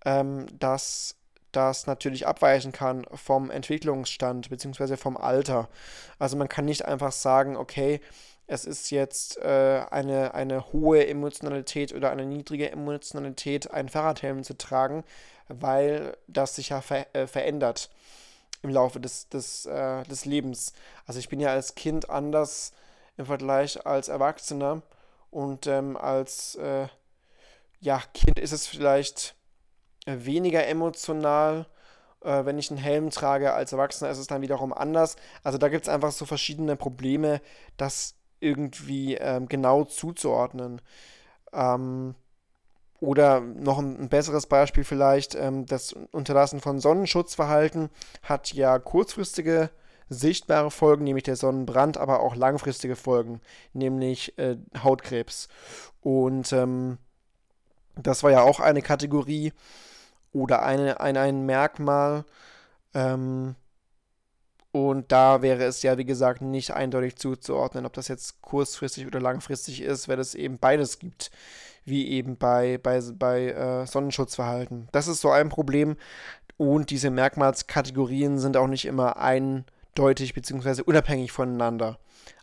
ähm, 0.06 0.46
dass 0.60 1.16
das 1.52 1.88
natürlich 1.88 2.28
abweichen 2.28 2.72
kann 2.72 3.06
vom 3.14 3.50
Entwicklungsstand 3.50 4.50
bzw. 4.50 4.98
vom 4.98 5.18
Alter. 5.18 5.70
Also 6.20 6.38
man 6.38 6.50
kann 6.50 6.66
nicht 6.66 6.86
einfach 6.86 7.12
sagen, 7.12 7.58
okay, 7.58 8.02
es 8.48 8.66
ist 8.66 8.90
jetzt 8.90 9.38
äh, 9.38 9.84
eine, 9.92 10.34
eine 10.34 10.74
hohe 10.74 11.08
Emotionalität 11.08 11.94
oder 11.94 12.12
eine 12.12 12.26
niedrige 12.26 12.72
Emotionalität, 12.72 13.72
einen 13.72 13.90
Fahrradhelm 13.90 14.44
zu 14.44 14.58
tragen, 14.58 15.04
weil 15.48 16.18
das 16.28 16.56
sich 16.56 16.70
ja 16.70 16.82
ver 16.82 17.06
äh, 17.14 17.28
verändert 17.28 17.90
im 18.62 18.72
Laufe 18.72 19.00
des, 19.00 19.30
des, 19.30 19.66
äh, 19.66 20.04
des 20.04 20.26
Lebens. 20.26 20.74
Also 21.06 21.20
ich 21.20 21.30
bin 21.30 21.40
ja 21.40 21.50
als 21.50 21.76
Kind 21.76 22.10
anders 22.10 22.74
im 23.18 23.26
Vergleich 23.26 23.86
als 23.86 24.08
Erwachsener 24.08 24.82
und 25.32 25.68
ähm, 25.68 25.96
als 25.96 26.56
äh, 26.56 26.88
ja, 27.82 28.02
Kind 28.14 28.40
ist 28.40 28.52
es 28.52 28.68
vielleicht 28.68 29.36
weniger 30.06 30.66
emotional. 30.68 31.66
Äh, 32.24 32.46
wenn 32.46 32.58
ich 32.58 32.70
einen 32.70 32.80
Helm 32.80 33.10
trage, 33.10 33.54
als 33.54 33.72
Erwachsener 33.72 34.10
ist 34.10 34.18
es 34.18 34.28
dann 34.28 34.42
wiederum 34.42 34.74
anders. 34.74 35.16
Also 35.44 35.58
da 35.58 35.70
gibt 35.70 35.84
es 35.86 35.90
einfach 35.90 36.12
so 36.12 36.26
verschiedene 36.26 36.76
Probleme, 36.76 37.42
das 37.78 38.16
irgendwie 38.40 39.16
ähm, 39.16 39.48
genau 39.48 39.84
zuzuordnen. 39.86 40.82
Ähm, 41.54 42.16
oder 43.00 43.40
noch 43.40 43.80
ein, 43.80 43.98
ein, 44.02 44.10
besseres 44.10 44.48
Beispiel 44.48 44.84
vielleicht, 44.84 45.36
ähm, 45.36 45.66
das 45.66 45.94
Unterlassen 46.12 46.60
von 46.60 46.80
Sonnenschutzverhalten 46.80 47.90
hat 48.24 48.54
ja 48.54 48.78
kurzfristige 48.78 49.70
sichtbare 50.10 50.72
Folgen, 50.72 51.04
nämlich 51.04 51.24
der 51.24 51.36
Sonnenbrand, 51.36 51.98
aber 51.98 52.20
auch 52.20 52.36
langfristige 52.36 52.96
Folgen, 52.96 53.42
nämlich 53.74 54.38
äh, 54.38 54.58
Hautkrebs. 54.84 55.48
Und 56.02 56.52
ähm, 56.52 56.98
das 57.96 58.24
war 58.24 58.32
ja 58.32 58.42
auch 58.42 58.60
eine 58.60 58.82
Kategorie, 58.82 59.54
oder 60.32 60.64
eine, 60.64 61.00
ein, 61.00 61.18
ein 61.18 61.46
Merkmal. 61.46 62.26
Ähm, 62.94 63.56
und 64.72 65.12
da 65.12 65.42
wäre 65.42 65.64
es 65.64 65.82
ja, 65.82 65.98
wie 65.98 66.06
gesagt, 66.06 66.42
nicht 66.42 66.72
eindeutig 66.72 67.16
zuzuordnen, 67.16 67.86
ob 67.86 67.94
das 67.94 68.08
jetzt 68.08 68.42
kurzfristig 68.42 69.08
oder 69.08 69.20
langfristig 69.20 69.82
ist, 69.82 70.08
weil 70.08 70.20
es 70.20 70.36
eben 70.36 70.60
beides 70.60 71.00
gibt, 71.00 71.32
wie 71.86 72.08
eben 72.10 72.38
bei, 72.38 72.78
bei, 72.78 73.02
bei 73.18 73.48
äh, 73.48 73.88
Sonnenschutzverhalten. 73.88 74.88
Das 74.92 75.08
ist 75.08 75.22
so 75.22 75.32
ein 75.32 75.50
Problem. 75.50 75.98
Und 76.58 76.92
diese 76.92 77.10
Merkmalskategorien 77.10 78.38
sind 78.38 78.58
auch 78.58 78.68
nicht 78.68 78.86
immer 78.86 79.18
eindeutig 79.18 80.34
bzw. 80.34 80.84
unabhängig 80.84 81.32
voneinander. 81.32 81.98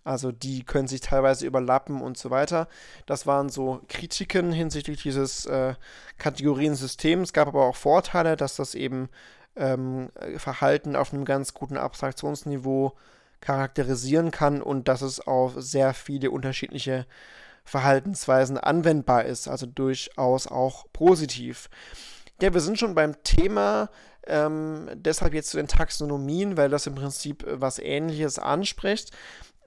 Also 0.05 0.33
die 0.33 0.65
können 0.65 0.89
sich 0.89 1.01
teilweise 1.01 1.47
überlappen 1.47 2.01
und 2.01 2.17
so 2.17 2.31
weiter. 2.31 2.69
Das 3.07 3.27
waren 3.27 3.49
so 3.49 3.81
Kritiken 3.89 4.53
hinsichtlich 4.53 5.03
dieses 5.03 5.47
äh, 5.47 5.75
Kategoriensystems. 6.19 7.29
Es 7.29 7.33
gab 7.33 7.49
aber 7.49 7.65
auch 7.65 7.77
Vorteile, 7.77 8.37
dass 8.37 8.57
das 8.57 8.75
eben 8.75 9.09
ähm, 9.57 10.11
Verhalten 10.37 10.97
auf 10.97 11.13
einem 11.13 11.25
ganz 11.25 11.55
guten 11.55 11.77
Abstraktionsniveau 11.77 12.93
charakterisieren 13.41 14.31
kann 14.31 14.63
und 14.63 14.89
dass 14.89 15.03
es 15.03 15.21
auf 15.21 15.55
sehr 15.57 15.95
viele 15.95 16.31
unterschiedliche 16.31 17.07
Verhaltensweisen 17.65 18.59
anwendbar 18.59 19.25
ist, 19.25 19.49
also 19.49 19.67
durchaus 19.67 20.47
auch 20.47 20.87
positiv. 20.93 21.69
Ja, 22.41 22.55
wir 22.55 22.61
sind 22.61 22.79
schon 22.79 22.95
beim 22.95 23.23
Thema 23.25 23.89
Ähm, 24.29 24.89
deshalb 24.93 25.35
jetzt 25.35 25.51
zu 25.51 25.57
den 25.57 25.69
Taxonomien, 25.69 26.57
weil 26.57 26.69
das 26.69 26.89
im 26.89 26.97
Prinzip 26.97 27.47
was 27.49 27.79
Ähnliches 27.79 28.41
anspricht. 28.41 29.13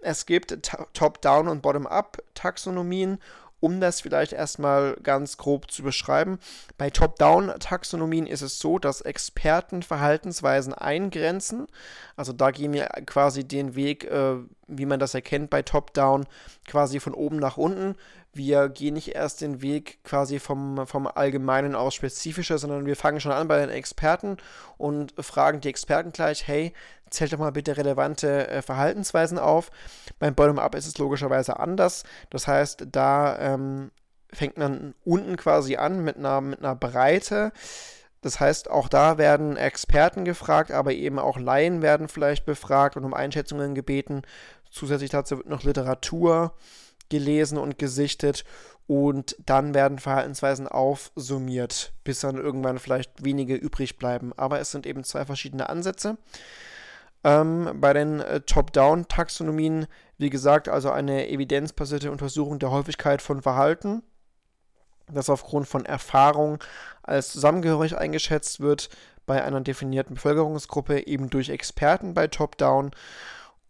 Es 0.02 0.26
gibt 0.26 0.58
Top-Down- 0.94 1.48
und 1.48 1.62
Bottom-Up-Taxonomien 1.62 3.20
um 3.60 3.80
das 3.80 4.02
vielleicht 4.02 4.34
erstmal 4.34 4.96
ganz 5.04 5.38
grob 5.38 5.70
zu 5.70 5.84
beschreiben. 5.84 6.40
Bei 6.78 6.90
Top-Down-Taxonomien 6.90 8.26
ist 8.26 8.42
es 8.42 8.60
so, 8.60 8.80
dass 8.80 9.02
Experten 9.02 9.84
Verhaltensweisen 9.84 10.74
eingrenzen. 10.74 11.68
Also 12.16 12.34
da 12.34 12.52
gehen 12.52 12.74
wir 12.74 12.88
quasi 13.06 13.44
den 13.44 13.76
Weg, 13.76 14.06
äh, 14.06 14.36
wie 14.70 14.86
man 14.86 15.00
das 15.00 15.14
erkennt 15.14 15.50
bei 15.50 15.62
Top-Down, 15.62 16.26
quasi 16.68 17.00
von 17.00 17.14
oben 17.14 17.38
nach 17.38 17.58
unten. 17.58 17.96
Wir 18.32 18.70
gehen 18.70 18.94
nicht 18.94 19.16
erst 19.16 19.42
den 19.42 19.62
Weg 19.62 20.04
quasi 20.04 20.40
vom, 20.40 20.86
vom 20.86 21.08
Allgemeinen 21.08 21.76
aus 21.76 21.96
spezifischer, 21.96 22.58
sondern 22.58 22.86
wir 22.86 22.96
fangen 22.96 23.20
schon 23.20 23.32
an 23.32 23.48
bei 23.48 23.60
den 23.60 23.70
Experten 23.70 24.38
und 24.78 25.14
fragen 25.20 25.62
die 25.62 25.70
Experten 25.70 26.12
gleich, 26.12 26.48
hey, 26.48 26.74
zählt 27.10 27.34
doch 27.34 27.40
mal 27.40 27.52
bitte 27.52 27.76
relevante 27.76 28.48
äh, 28.48 28.62
Verhaltensweisen 28.62 29.40
auf. 29.40 29.72
Beim 30.20 30.36
Bottom-up 30.36 30.76
ist 30.76 30.88
es 30.88 30.98
logischerweise 30.98 31.60
anders. 31.60 32.04
Das 32.30 32.48
heißt, 32.48 32.88
da 32.92 33.38
ähm, 33.40 33.92
fängt 34.32 34.58
man 34.58 34.94
unten 35.04 35.36
quasi 35.38 35.76
an 35.76 36.04
mit 36.04 36.18
einer, 36.18 36.42
mit 36.42 36.60
einer 36.60 36.76
Breite. 36.76 37.52
Das 38.22 38.40
heißt, 38.40 38.70
auch 38.70 38.90
da 38.90 39.18
werden 39.18 39.56
Experten 39.56 40.26
gefragt, 40.26 40.72
aber 40.72 40.92
eben 40.92 41.20
auch 41.20 41.38
Laien 41.38 41.82
werden 41.82 42.10
vielleicht 42.10 42.46
befragt 42.46 42.98
und 42.98 43.06
um 43.06 43.14
Einschätzungen 43.14 43.76
gebeten. 43.76 44.24
Zusätzlich 44.70 45.10
dazu 45.10 45.38
wird 45.38 45.50
noch 45.50 45.64
Literatur 45.64 46.54
gelesen 47.10 47.58
und 47.58 47.80
gesichtet 47.80 48.46
und 48.88 49.36
dann 49.46 49.74
werden 49.74 50.00
Verhaltensweisen 50.00 50.68
aufsummiert, 50.68 51.94
bis 52.04 52.22
dann 52.22 52.38
irgendwann 52.38 52.80
vielleicht 52.80 53.24
wenige 53.24 53.56
übrig 53.56 53.98
bleiben. 53.98 54.32
Aber 54.36 54.60
es 54.60 54.72
sind 54.72 54.88
eben 54.88 55.04
zwei 55.04 55.26
verschiedene 55.26 55.70
Ansätze. 55.70 56.18
Ähm, 57.24 57.70
bei 57.76 57.94
den 57.94 58.20
äh, 58.22 58.42
Top-Down-Taxonomien, 58.42 59.88
wie 60.18 60.30
gesagt, 60.30 60.70
also 60.70 60.90
eine 60.90 61.30
evidenzbasierte 61.30 62.12
Untersuchung 62.12 62.60
der 62.60 62.72
Häufigkeit 62.72 63.22
von 63.22 63.42
Verhalten, 63.42 64.02
das 65.12 65.30
aufgrund 65.30 65.68
von 65.68 65.86
Erfahrung 65.86 66.64
als 67.04 67.32
zusammengehörig 67.32 67.98
eingeschätzt 67.98 68.60
wird 68.60 68.90
bei 69.26 69.44
einer 69.44 69.62
definierten 69.62 70.16
Bevölkerungsgruppe, 70.16 71.06
eben 71.06 71.30
durch 71.30 71.50
Experten 71.50 72.14
bei 72.14 72.28
Top-Down 72.28 72.92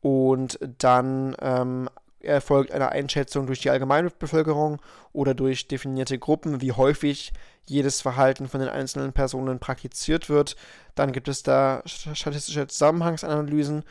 und 0.02 0.60
dann 0.78 1.36
ähm, 1.42 1.90
erfolgt 2.22 2.72
eine 2.72 2.92
Einschätzung 2.92 3.48
durch 3.48 3.62
die 3.62 3.70
allgemeine 3.70 4.10
Bevölkerung 4.10 4.82
oder 5.14 5.34
durch 5.34 5.68
definierte 5.68 6.20
Gruppen, 6.20 6.62
wie 6.62 6.72
häufig 6.72 7.32
jedes 7.66 8.02
Verhalten 8.02 8.48
von 8.48 8.60
den 8.60 8.70
einzelnen 8.70 9.14
Personen 9.14 9.60
praktiziert 9.60 10.30
wird. 10.30 10.56
Dann 10.96 11.12
gibt 11.12 11.28
es 11.28 11.44
da 11.44 11.82
statistische 11.86 12.68
Zusammenhangsanalysen 12.68 13.84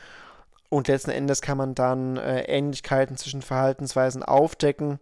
und 0.69 0.89
letzten 0.89 1.11
Endes 1.11 1.41
kann 1.41 1.59
man 1.59 1.75
dann 1.75 2.17
äh, 2.17 2.43
Ähnlichkeiten 2.43 3.17
zwischen 3.17 3.43
Verhaltensweisen 3.43 4.23
aufdecken, 4.23 4.99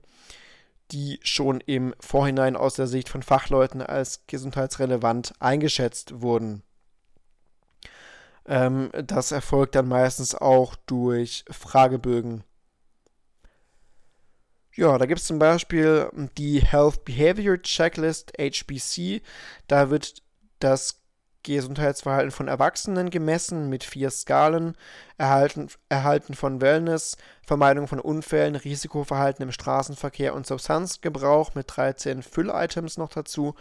die 0.92 1.18
schon 1.22 1.60
im 1.60 1.94
Vorhinein 1.98 2.56
aus 2.56 2.74
der 2.74 2.86
Sicht 2.86 3.08
von 3.08 3.22
Fachleuten 3.22 3.82
als 3.82 4.26
gesundheitsrelevant 4.28 5.32
eingeschätzt 5.40 6.20
wurden. 6.20 6.62
Ähm, 8.46 8.90
das 8.92 9.32
erfolgt 9.32 9.74
dann 9.74 9.88
meistens 9.88 10.34
auch 10.34 10.76
durch 10.86 11.44
Fragebögen. 11.50 12.44
Ja, 14.74 14.98
da 14.98 15.06
gibt 15.06 15.20
es 15.20 15.26
zum 15.26 15.38
Beispiel 15.38 16.10
die 16.36 16.60
Health 16.60 17.04
Behavior 17.04 17.60
Checklist 17.60 18.32
HBC. 18.38 19.22
Da 19.68 19.90
wird 19.90 20.22
das 20.58 21.02
Gesundheitsverhalten 21.46 22.30
von 22.30 22.48
Erwachsenen 22.48 23.08
gemessen 23.08 23.68
mit 23.68 23.84
vier 23.84 24.10
Skalen, 24.10 24.76
Erhalten, 25.16 25.68
Erhalten 25.88 26.34
von 26.34 26.60
Wellness, 26.60 27.16
Vermeidung 27.46 27.88
von 27.88 28.00
Unfällen, 28.00 28.56
Risikoverhalten 28.56 29.44
im 29.44 29.52
Straßenverkehr 29.52 30.34
und 30.34 30.46
Substanzgebrauch 30.46 31.54
mit 31.54 31.66
13 31.74 32.22
Füll-Items 32.22 32.98
noch 32.98 33.08
dazu. 33.08 33.54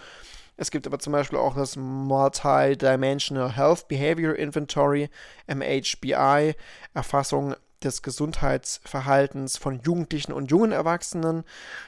Es 0.58 0.72
gibt 0.72 0.88
aber 0.88 1.00
zum 1.00 1.14
Beispiel 1.14 1.38
auch 1.38 1.56
das 1.56 1.76
Multi-Dimensional 1.76 3.56
Health 3.56 3.88
Behavior 3.88 4.36
Inventory, 4.36 5.10
MHBI, 5.48 6.56
Erfassung 6.94 7.56
des 7.84 8.02
Gesundheitsverhaltens 8.02 9.58
von 9.58 9.82
Jugendlichen 9.82 10.32
und 10.32 10.50
jungen 10.50 10.72
Erwachsenen. 10.72 11.44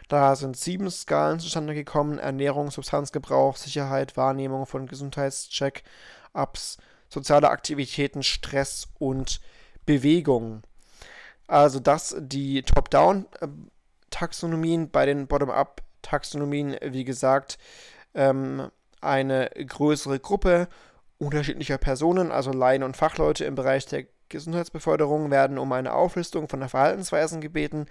Da 0.10 0.36
sind 0.36 0.58
sieben 0.58 0.92
Skalen 0.92 1.40
zustande 1.40 1.74
gekommen: 1.74 2.20
Ernährung, 2.20 2.72
Substanzgebrauch, 2.72 3.56
Sicherheit, 3.56 4.18
Wahrnehmung 4.18 4.66
von 4.66 4.88
Gesundheitscheck-ups, 4.88 6.78
soziale 7.10 7.50
Aktivitäten, 7.50 8.24
Stress 8.24 8.90
und 9.00 9.40
Bewegung. 9.86 10.64
Also 11.48 11.80
das 11.80 12.18
die 12.20 12.64
Top-Down-Taxonomien. 12.64 14.92
Bei 14.92 15.06
den 15.06 15.28
Bottom-Up-Taxonomien, 15.28 16.76
wie 16.82 17.06
gesagt, 17.06 17.58
ähm, 18.18 18.70
eine 19.00 19.50
größere 19.50 20.20
Gruppe 20.20 20.68
unterschiedlicher 21.20 21.78
Personen, 21.78 22.32
also 22.32 22.52
Laien 22.52 22.84
und 22.84 22.98
Fachleute 22.98 23.46
im 23.46 23.56
Bereich 23.56 23.86
der 23.86 24.06
Gesundheitsbeförderung 24.30 25.32
werden 25.32 25.58
um 25.58 25.72
eine 25.72 25.94
Auflistung 25.94 26.50
von 26.50 26.68
Verhaltensweisen 26.68 27.40
gebeten, 27.40 27.86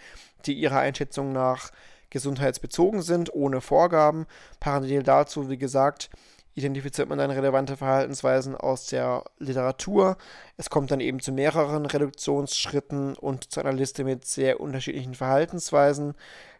die 0.44 0.52
ihrer 0.52 0.80
Einschätzung 0.80 1.32
nach 1.32 1.70
gesundheitsbezogen 2.10 3.02
sind, 3.02 3.32
ohne 3.34 3.60
Vorgaben. 3.60 4.26
Parallel 4.60 5.02
dazu, 5.02 5.48
wie 5.48 5.56
gesagt, 5.56 6.10
identifiziert 6.54 7.08
man 7.08 7.18
dann 7.18 7.30
relevante 7.30 7.76
Verhaltensweisen 7.76 8.54
aus 8.54 8.86
der 8.86 9.24
Literatur. 9.38 10.16
Es 10.56 10.70
kommt 10.70 10.90
dann 10.90 11.00
eben 11.00 11.20
zu 11.20 11.32
mehreren 11.32 11.86
Reduktionsschritten 11.86 13.14
und 13.14 13.50
zu 13.50 13.60
einer 13.60 13.72
Liste 13.72 14.04
mit 14.04 14.24
sehr 14.24 14.60
unterschiedlichen 14.60 15.14
Verhaltensweisen. 15.14 16.14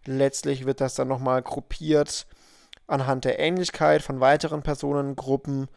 Letztlich 0.05 0.67
wird 0.67 0.81
das 0.81 0.95
dann 0.95 1.09
nochmal 1.09 1.43
gruppiert 1.43 2.27
anhand 2.87 3.25
der 3.25 3.39
Ähnlichkeit 3.39 4.03
von 4.03 4.21
weiteren 4.21 4.63
Personengruppen 4.63 5.69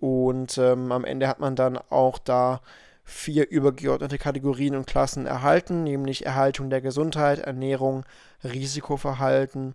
und 0.00 0.58
ähm, 0.58 0.92
am 0.92 1.04
Ende 1.04 1.28
hat 1.28 1.40
man 1.40 1.56
dann 1.56 1.76
auch 1.76 2.18
da 2.18 2.60
vier 3.04 3.48
übergeordnete 3.50 4.18
Kategorien 4.18 4.76
und 4.76 4.86
Klassen 4.86 5.26
erhalten, 5.26 5.82
nämlich 5.82 6.26
Erhaltung 6.26 6.68
der 6.70 6.80
Gesundheit, 6.80 7.38
Ernährung, 7.38 8.04
Risikoverhalten, 8.44 9.74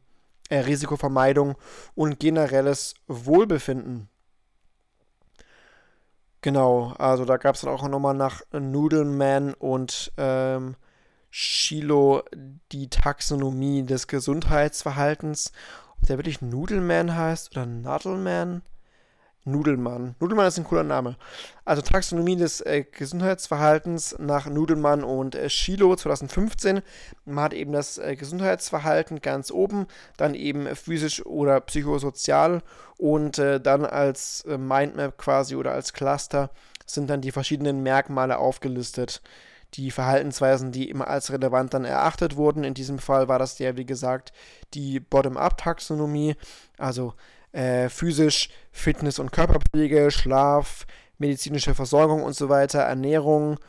äh, 0.49 0.59
Risikovermeidung 0.59 1.55
und 1.95 2.19
generelles 2.19 2.93
Wohlbefinden. 3.07 4.07
Genau, 6.41 6.93
also 6.97 7.25
da 7.25 7.37
gab 7.37 7.55
es 7.55 7.61
dann 7.61 7.73
auch 7.73 7.87
nochmal 7.87 8.13
nach 8.13 8.41
Noodleman 8.51 9.53
und 9.53 10.11
ähm, 10.17 10.75
Shiloh 11.31 12.23
die 12.71 12.89
Taxonomie 12.89 13.83
des 13.83 14.07
Gesundheitsverhaltens. 14.07 15.51
Ob 16.03 16.07
der 16.07 16.17
wirklich 16.17 16.41
Noodleman 16.41 17.15
heißt 17.15 17.51
oder 17.51 17.65
Nuddleman? 17.65 18.61
Nudelmann. 19.45 20.15
Nudelmann 20.19 20.47
ist 20.47 20.57
ein 20.57 20.65
cooler 20.65 20.83
Name. 20.83 21.15
Also 21.63 21.81
Taxonomie 21.81 22.35
des 22.35 22.59
äh, 22.59 22.83
Gesundheitsverhaltens 22.83 24.17
nach 24.19 24.47
Nudelmann 24.47 25.05
und 25.05 25.35
äh, 25.35 25.49
Schilo 25.49 25.95
2015. 25.95 26.81
Man 27.23 27.45
hat 27.45 27.53
eben 27.53 27.71
das 27.71 27.99
äh, 27.99 28.17
Gesundheitsverhalten 28.17 29.21
ganz 29.21 29.49
oben, 29.49 29.87
dann 30.17 30.35
eben 30.35 30.75
physisch 30.75 31.25
oder 31.25 31.61
psychosozial 31.61 32.63
und 32.97 33.37
äh, 33.37 33.61
dann 33.61 33.85
als 33.85 34.41
äh, 34.41 34.57
Mindmap 34.57 35.17
quasi 35.17 35.55
oder 35.55 35.71
als 35.71 35.93
Cluster 35.93 36.49
sind 36.85 37.09
dann 37.09 37.21
die 37.21 37.31
verschiedenen 37.31 37.81
Merkmale 37.81 38.39
aufgelistet. 38.39 39.21
Die 39.75 39.91
Verhaltensweisen, 39.91 40.71
die 40.71 40.89
immer 40.89 41.07
als 41.07 41.31
relevant 41.31 41.73
dann 41.73 41.85
erachtet 41.85 42.35
wurden. 42.35 42.63
In 42.63 42.73
diesem 42.73 42.99
Fall 42.99 43.27
war 43.27 43.39
das 43.39 43.57
ja, 43.59 43.75
wie 43.75 43.85
gesagt, 43.85 44.31
die 44.73 44.99
Bottom-up-Taxonomie, 44.99 46.35
also 46.77 47.13
äh, 47.53 47.89
physisch 47.89 48.49
Fitness- 48.71 49.19
und 49.19 49.31
Körperpflege, 49.31 50.11
Schlaf, 50.11 50.85
medizinische 51.17 51.75
Versorgung 51.75 52.23
und 52.23 52.35
so 52.35 52.49
weiter, 52.49 52.79
Ernährung 52.79 53.59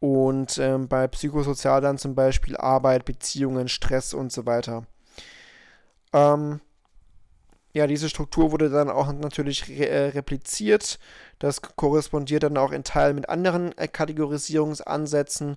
und 0.00 0.58
ähm, 0.58 0.88
bei 0.88 1.06
psychosozial 1.08 1.80
dann 1.80 1.98
zum 1.98 2.14
Beispiel 2.14 2.56
Arbeit, 2.56 3.04
Beziehungen, 3.04 3.68
Stress 3.68 4.14
und 4.14 4.32
so 4.32 4.46
weiter. 4.46 4.86
Ähm, 6.12 6.60
ja, 7.72 7.86
diese 7.86 8.08
Struktur 8.08 8.50
wurde 8.50 8.70
dann 8.70 8.90
auch 8.90 9.12
natürlich 9.12 9.68
re 9.68 9.88
äh, 9.88 10.08
repliziert. 10.08 10.98
Das 11.38 11.60
korrespondiert 11.62 12.42
dann 12.42 12.56
auch 12.56 12.72
in 12.72 12.84
Teilen 12.84 13.16
mit 13.16 13.28
anderen 13.28 13.76
äh, 13.76 13.88
Kategorisierungsansätzen. 13.88 15.56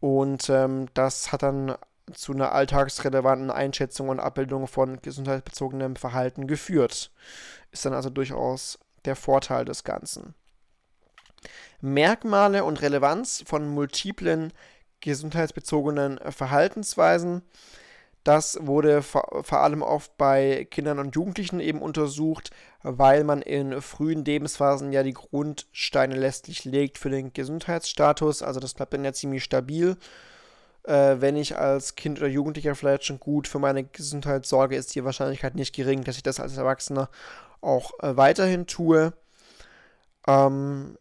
Und 0.00 0.48
ähm, 0.50 0.88
das 0.94 1.30
hat 1.30 1.42
dann 1.42 1.76
zu 2.12 2.32
einer 2.32 2.52
alltagsrelevanten 2.52 3.50
Einschätzung 3.50 4.08
und 4.08 4.18
Abbildung 4.18 4.66
von 4.66 5.00
gesundheitsbezogenem 5.00 5.96
Verhalten 5.96 6.46
geführt. 6.46 7.12
Ist 7.70 7.84
dann 7.84 7.92
also 7.92 8.10
durchaus 8.10 8.78
der 9.04 9.14
Vorteil 9.14 9.64
des 9.64 9.84
Ganzen. 9.84 10.34
Merkmale 11.80 12.64
und 12.64 12.82
Relevanz 12.82 13.42
von 13.46 13.68
multiplen 13.68 14.52
gesundheitsbezogenen 15.00 16.18
Verhaltensweisen. 16.30 17.42
Das 18.24 18.58
wurde 18.60 19.02
vor, 19.02 19.42
vor 19.44 19.60
allem 19.60 19.82
oft 19.82 20.16
bei 20.18 20.66
Kindern 20.70 20.98
und 20.98 21.14
Jugendlichen 21.14 21.58
eben 21.58 21.80
untersucht, 21.80 22.50
weil 22.82 23.24
man 23.24 23.40
in 23.40 23.80
frühen 23.80 24.24
Lebensphasen 24.24 24.92
ja 24.92 25.02
die 25.02 25.14
Grundsteine 25.14 26.16
letztlich 26.16 26.64
legt 26.64 26.98
für 26.98 27.08
den 27.08 27.32
Gesundheitsstatus. 27.32 28.42
Also 28.42 28.60
das 28.60 28.74
bleibt 28.74 28.92
dann 28.92 29.04
ja 29.04 29.12
ziemlich 29.12 29.42
stabil. 29.42 29.96
Äh, 30.84 31.16
wenn 31.20 31.36
ich 31.36 31.56
als 31.56 31.94
Kind 31.94 32.18
oder 32.18 32.28
Jugendlicher 32.28 32.74
vielleicht 32.74 33.04
schon 33.04 33.20
gut 33.20 33.48
für 33.48 33.58
meine 33.58 33.84
Gesundheit 33.84 34.44
sorge, 34.46 34.76
ist 34.76 34.94
die 34.94 35.04
Wahrscheinlichkeit 35.04 35.54
nicht 35.54 35.74
gering, 35.74 36.04
dass 36.04 36.16
ich 36.16 36.22
das 36.22 36.40
als 36.40 36.56
Erwachsener 36.56 37.08
auch 37.62 37.92
äh, 38.00 38.16
weiterhin 38.16 38.66
tue. 38.66 39.14
Ähm, 40.26 40.98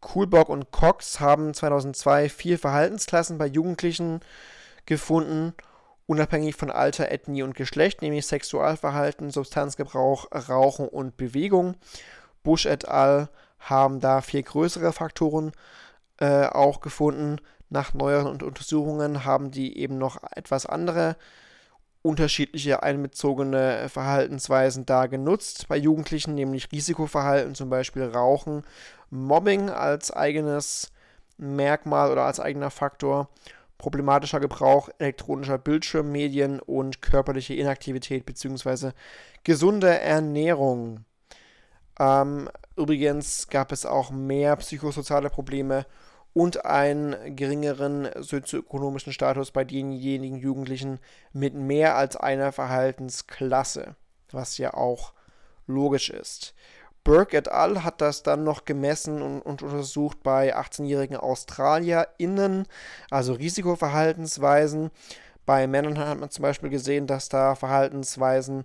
Coolbock 0.00 0.48
und 0.48 0.70
Cox 0.70 1.18
haben 1.18 1.54
2002 1.54 2.28
vier 2.28 2.58
Verhaltensklassen 2.58 3.38
bei 3.38 3.46
Jugendlichen 3.46 4.20
gefunden 4.86 5.54
unabhängig 6.06 6.56
von 6.56 6.70
Alter, 6.70 7.10
Ethnie 7.10 7.42
und 7.42 7.54
Geschlecht, 7.54 8.02
nämlich 8.02 8.26
Sexualverhalten, 8.26 9.30
Substanzgebrauch, 9.30 10.26
Rauchen 10.48 10.88
und 10.88 11.16
Bewegung. 11.16 11.76
Bush 12.42 12.66
et 12.66 12.88
al. 12.88 13.28
haben 13.58 14.00
da 14.00 14.20
vier 14.20 14.42
größere 14.42 14.92
Faktoren 14.92 15.52
äh, 16.20 16.46
auch 16.46 16.80
gefunden. 16.80 17.40
Nach 17.70 17.94
neueren 17.94 18.42
Untersuchungen 18.42 19.24
haben 19.24 19.50
die 19.50 19.78
eben 19.78 19.98
noch 19.98 20.18
etwas 20.34 20.66
andere 20.66 21.16
unterschiedliche 22.02 22.82
einbezogene 22.82 23.88
Verhaltensweisen 23.88 24.84
da 24.84 25.06
genutzt 25.06 25.68
bei 25.68 25.78
Jugendlichen, 25.78 26.34
nämlich 26.34 26.70
Risikoverhalten, 26.70 27.54
zum 27.54 27.70
Beispiel 27.70 28.04
Rauchen, 28.04 28.62
Mobbing 29.08 29.70
als 29.70 30.10
eigenes 30.10 30.92
Merkmal 31.38 32.12
oder 32.12 32.24
als 32.24 32.40
eigener 32.40 32.70
Faktor 32.70 33.30
problematischer 33.84 34.40
Gebrauch 34.40 34.88
elektronischer 34.98 35.58
Bildschirmmedien 35.58 36.58
und 36.58 37.02
körperliche 37.02 37.52
Inaktivität 37.52 38.24
bzw. 38.24 38.92
gesunde 39.42 40.00
Ernährung. 40.00 41.04
Ähm, 42.00 42.48
übrigens 42.78 43.46
gab 43.48 43.72
es 43.72 43.84
auch 43.84 44.10
mehr 44.10 44.56
psychosoziale 44.56 45.28
Probleme 45.28 45.84
und 46.32 46.64
einen 46.64 47.36
geringeren 47.36 48.08
sozioökonomischen 48.22 49.12
Status 49.12 49.50
bei 49.50 49.64
denjenigen 49.64 50.38
Jugendlichen 50.38 50.98
mit 51.34 51.52
mehr 51.52 51.94
als 51.94 52.16
einer 52.16 52.52
Verhaltensklasse, 52.52 53.96
was 54.30 54.56
ja 54.56 54.72
auch 54.72 55.12
logisch 55.66 56.08
ist. 56.08 56.54
Burke 57.04 57.36
et 57.36 57.48
al. 57.48 57.84
hat 57.84 58.00
das 58.00 58.22
dann 58.22 58.44
noch 58.44 58.64
gemessen 58.64 59.22
und, 59.22 59.42
und 59.42 59.62
untersucht 59.62 60.22
bei 60.22 60.56
18-jährigen 60.56 61.16
AustralierInnen, 61.16 62.66
also 63.10 63.34
Risikoverhaltensweisen. 63.34 64.90
Bei 65.46 65.66
Männern 65.66 65.98
hat 65.98 66.18
man 66.18 66.30
zum 66.30 66.42
Beispiel 66.42 66.70
gesehen, 66.70 67.06
dass 67.06 67.28
da 67.28 67.54
Verhaltensweisen 67.54 68.64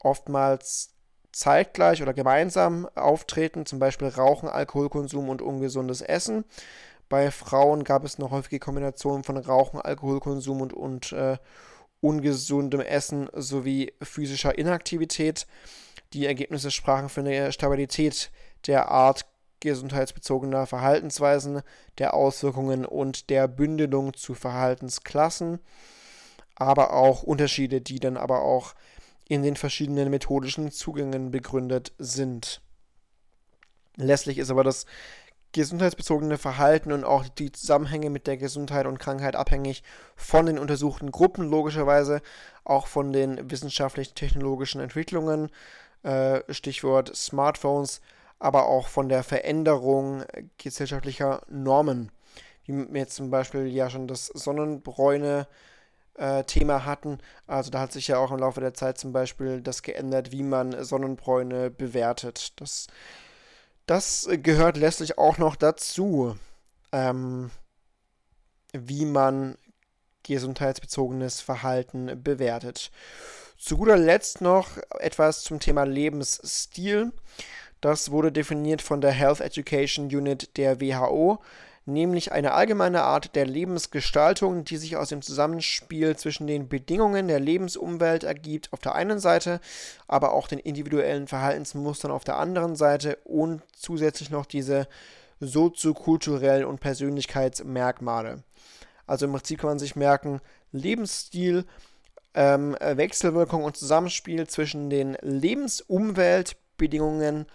oftmals 0.00 0.94
zeitgleich 1.32 2.02
oder 2.02 2.14
gemeinsam 2.14 2.88
auftreten, 2.94 3.66
zum 3.66 3.78
Beispiel 3.78 4.08
Rauchen, 4.08 4.48
Alkoholkonsum 4.48 5.28
und 5.28 5.42
ungesundes 5.42 6.00
Essen. 6.00 6.44
Bei 7.10 7.30
Frauen 7.30 7.84
gab 7.84 8.04
es 8.04 8.18
eine 8.18 8.30
häufige 8.30 8.58
Kombination 8.58 9.22
von 9.22 9.36
Rauchen, 9.36 9.80
Alkoholkonsum 9.80 10.62
und, 10.62 10.72
und 10.72 11.12
äh, 11.12 11.36
ungesundem 12.00 12.80
Essen 12.80 13.28
sowie 13.34 13.92
physischer 14.02 14.56
Inaktivität. 14.56 15.46
Die 16.12 16.26
Ergebnisse 16.26 16.70
sprachen 16.70 17.08
für 17.08 17.20
eine 17.20 17.52
Stabilität 17.52 18.30
der 18.66 18.88
Art 18.90 19.26
gesundheitsbezogener 19.60 20.66
Verhaltensweisen, 20.66 21.62
der 21.98 22.14
Auswirkungen 22.14 22.84
und 22.84 23.30
der 23.30 23.48
Bündelung 23.48 24.14
zu 24.14 24.34
Verhaltensklassen, 24.34 25.60
aber 26.54 26.92
auch 26.92 27.22
Unterschiede, 27.22 27.80
die 27.80 27.98
dann 27.98 28.16
aber 28.16 28.42
auch 28.42 28.74
in 29.28 29.42
den 29.42 29.56
verschiedenen 29.56 30.10
methodischen 30.10 30.70
Zugängen 30.70 31.30
begründet 31.30 31.92
sind. 31.98 32.60
Letztlich 33.96 34.38
ist 34.38 34.50
aber 34.50 34.62
das 34.62 34.86
gesundheitsbezogene 35.52 36.36
Verhalten 36.36 36.92
und 36.92 37.04
auch 37.04 37.26
die 37.26 37.50
Zusammenhänge 37.50 38.10
mit 38.10 38.26
der 38.26 38.36
Gesundheit 38.36 38.86
und 38.86 38.98
Krankheit 38.98 39.36
abhängig 39.36 39.82
von 40.14 40.46
den 40.46 40.58
untersuchten 40.58 41.10
Gruppen, 41.10 41.48
logischerweise 41.48 42.20
auch 42.64 42.86
von 42.86 43.12
den 43.12 43.50
wissenschaftlich-technologischen 43.50 44.82
Entwicklungen, 44.82 45.50
äh, 46.06 46.42
Stichwort 46.52 47.14
Smartphones, 47.16 48.00
aber 48.38 48.66
auch 48.66 48.86
von 48.86 49.08
der 49.08 49.24
Veränderung 49.24 50.24
gesellschaftlicher 50.56 51.42
Normen, 51.48 52.12
wie 52.64 52.74
wir 52.92 53.00
jetzt 53.00 53.16
zum 53.16 53.30
Beispiel 53.30 53.66
ja 53.66 53.90
schon 53.90 54.06
das 54.06 54.26
Sonnenbräune 54.26 55.48
äh, 56.14 56.44
hatten. 56.44 57.18
Also 57.46 57.70
da 57.70 57.80
hat 57.80 57.92
sich 57.92 58.06
ja 58.08 58.18
auch 58.18 58.30
im 58.30 58.38
Laufe 58.38 58.60
der 58.60 58.74
Zeit 58.74 58.98
zum 58.98 59.12
Beispiel 59.12 59.60
das 59.60 59.82
geändert, 59.82 60.30
wie 60.30 60.44
man 60.44 60.84
Sonnenbräune 60.84 61.70
bewertet. 61.70 62.60
Das, 62.60 62.86
das 63.86 64.28
gehört 64.30 64.76
letztlich 64.76 65.18
auch 65.18 65.38
noch 65.38 65.56
dazu, 65.56 66.36
ähm, 66.92 67.50
wie 68.72 69.06
man 69.06 69.56
gesundheitsbezogenes 70.22 71.40
Verhalten 71.40 72.22
bewertet. 72.22 72.90
Zu 73.58 73.78
guter 73.78 73.96
Letzt 73.96 74.42
noch 74.42 74.68
etwas 75.00 75.42
zum 75.42 75.60
Thema 75.60 75.84
Lebensstil. 75.84 77.10
Das 77.80 78.10
wurde 78.10 78.30
definiert 78.30 78.82
von 78.82 79.00
der 79.00 79.12
Health 79.12 79.40
Education 79.40 80.06
Unit 80.06 80.58
der 80.58 80.78
WHO, 80.80 81.38
nämlich 81.86 82.32
eine 82.32 82.52
allgemeine 82.52 83.02
Art 83.02 83.34
der 83.34 83.46
Lebensgestaltung, 83.46 84.64
die 84.64 84.76
sich 84.76 84.96
aus 84.96 85.08
dem 85.08 85.22
Zusammenspiel 85.22 86.16
zwischen 86.16 86.46
den 86.46 86.68
Bedingungen 86.68 87.28
der 87.28 87.40
Lebensumwelt 87.40 88.24
ergibt 88.24 88.72
auf 88.74 88.80
der 88.80 88.94
einen 88.94 89.20
Seite, 89.20 89.60
aber 90.06 90.34
auch 90.34 90.48
den 90.48 90.58
individuellen 90.58 91.26
Verhaltensmustern 91.26 92.10
auf 92.10 92.24
der 92.24 92.36
anderen 92.36 92.76
Seite 92.76 93.16
und 93.24 93.62
zusätzlich 93.74 94.28
noch 94.28 94.44
diese 94.44 94.86
soziokulturellen 95.40 96.66
und 96.66 96.80
Persönlichkeitsmerkmale. 96.80 98.42
Also 99.06 99.24
im 99.24 99.32
Prinzip 99.32 99.60
kann 99.60 99.70
man 99.70 99.78
sich 99.78 99.96
merken, 99.96 100.40
Lebensstil 100.72 101.64
ähm, 102.36 102.76
Wechselwirkung 102.80 103.64
und 103.64 103.76
Zusammenspiel 103.76 104.46
zwischen 104.46 104.88
den 104.90 105.16
Lebensumweltbedingungen, 105.22 107.46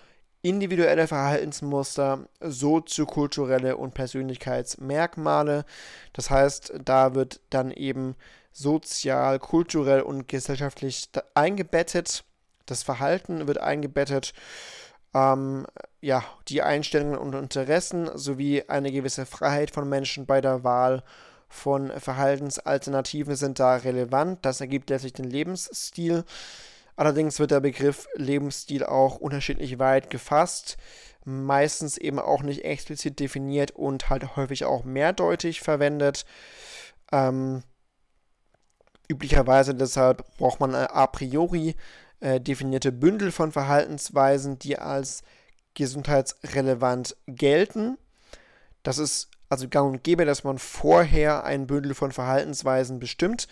individuelle 0.42 1.08
Verhaltensmuster, 1.08 2.28
soziokulturelle 2.42 3.78
und 3.78 3.94
Persönlichkeitsmerkmale. 3.94 5.64
Das 6.14 6.32
heißt, 6.32 6.74
da 6.84 7.14
wird 7.14 7.42
dann 7.52 7.70
eben 7.72 8.16
sozial, 8.52 9.38
kulturell 9.38 10.02
und 10.02 10.28
gesellschaftlich 10.28 11.10
eingebettet. 11.36 12.24
Das 12.66 12.82
Verhalten 12.82 13.48
wird 13.48 13.60
eingebettet. 13.60 14.34
Ähm, 15.14 15.68
ja, 16.02 16.24
die 16.48 16.64
Einstellungen 16.64 17.20
und 17.20 17.36
Interessen 17.36 18.10
sowie 18.16 18.64
eine 18.68 18.92
gewisse 18.92 19.28
Freiheit 19.28 19.70
von 19.70 19.88
Menschen 19.88 20.26
bei 20.26 20.42
der 20.42 20.64
Wahl 20.64 21.04
von 21.52 21.92
Verhaltensalternativen 22.00 23.36
sind 23.36 23.60
da 23.60 23.76
relevant. 23.76 24.40
Das 24.44 24.62
ergibt 24.62 24.90
letztlich 24.90 25.14
den 25.14 25.30
Lebensstil. 25.30 26.24
Allerdings 26.96 27.40
wird 27.40 27.52
der 27.52 27.60
Begriff 27.60 28.08
Lebensstil 28.16 28.86
auch 28.86 29.18
unterschiedlich 29.18 29.78
weit 29.80 30.10
gefasst, 30.10 30.78
meistens 31.26 31.98
eben 31.98 32.20
auch 32.20 32.42
nicht 32.42 32.64
explizit 32.64 33.20
definiert 33.20 33.72
und 33.72 34.10
halt 34.10 34.36
häufig 34.36 34.66
auch 34.66 34.84
mehrdeutig 34.84 35.62
verwendet. 35.62 36.26
Ähm, 37.12 37.64
üblicherweise 39.10 39.76
deshalb 39.76 40.26
braucht 40.38 40.60
man 40.60 40.74
a 40.74 41.08
priori 41.08 41.76
äh, 42.22 42.40
definierte 42.40 42.92
Bündel 42.92 43.32
von 43.32 43.52
Verhaltensweisen, 43.52 44.58
die 44.58 44.78
als 44.78 45.24
gesundheitsrelevant 45.74 47.18
gelten. 47.28 47.98
Das 48.84 48.98
ist 48.98 49.31
also 49.52 49.68
gang 49.68 49.92
und 49.92 50.04
gäbe, 50.04 50.24
dass 50.24 50.46
man 50.46 50.58
vorher 50.58 51.44
ein 51.44 51.68
Bündel 51.68 51.94
von 51.94 52.14
Verhaltensweisen 52.14 53.00
bestimmt, 53.00 53.50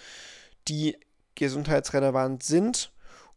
die 0.70 0.98
gesundheitsrelevant 1.36 2.42
sind. 2.42 2.94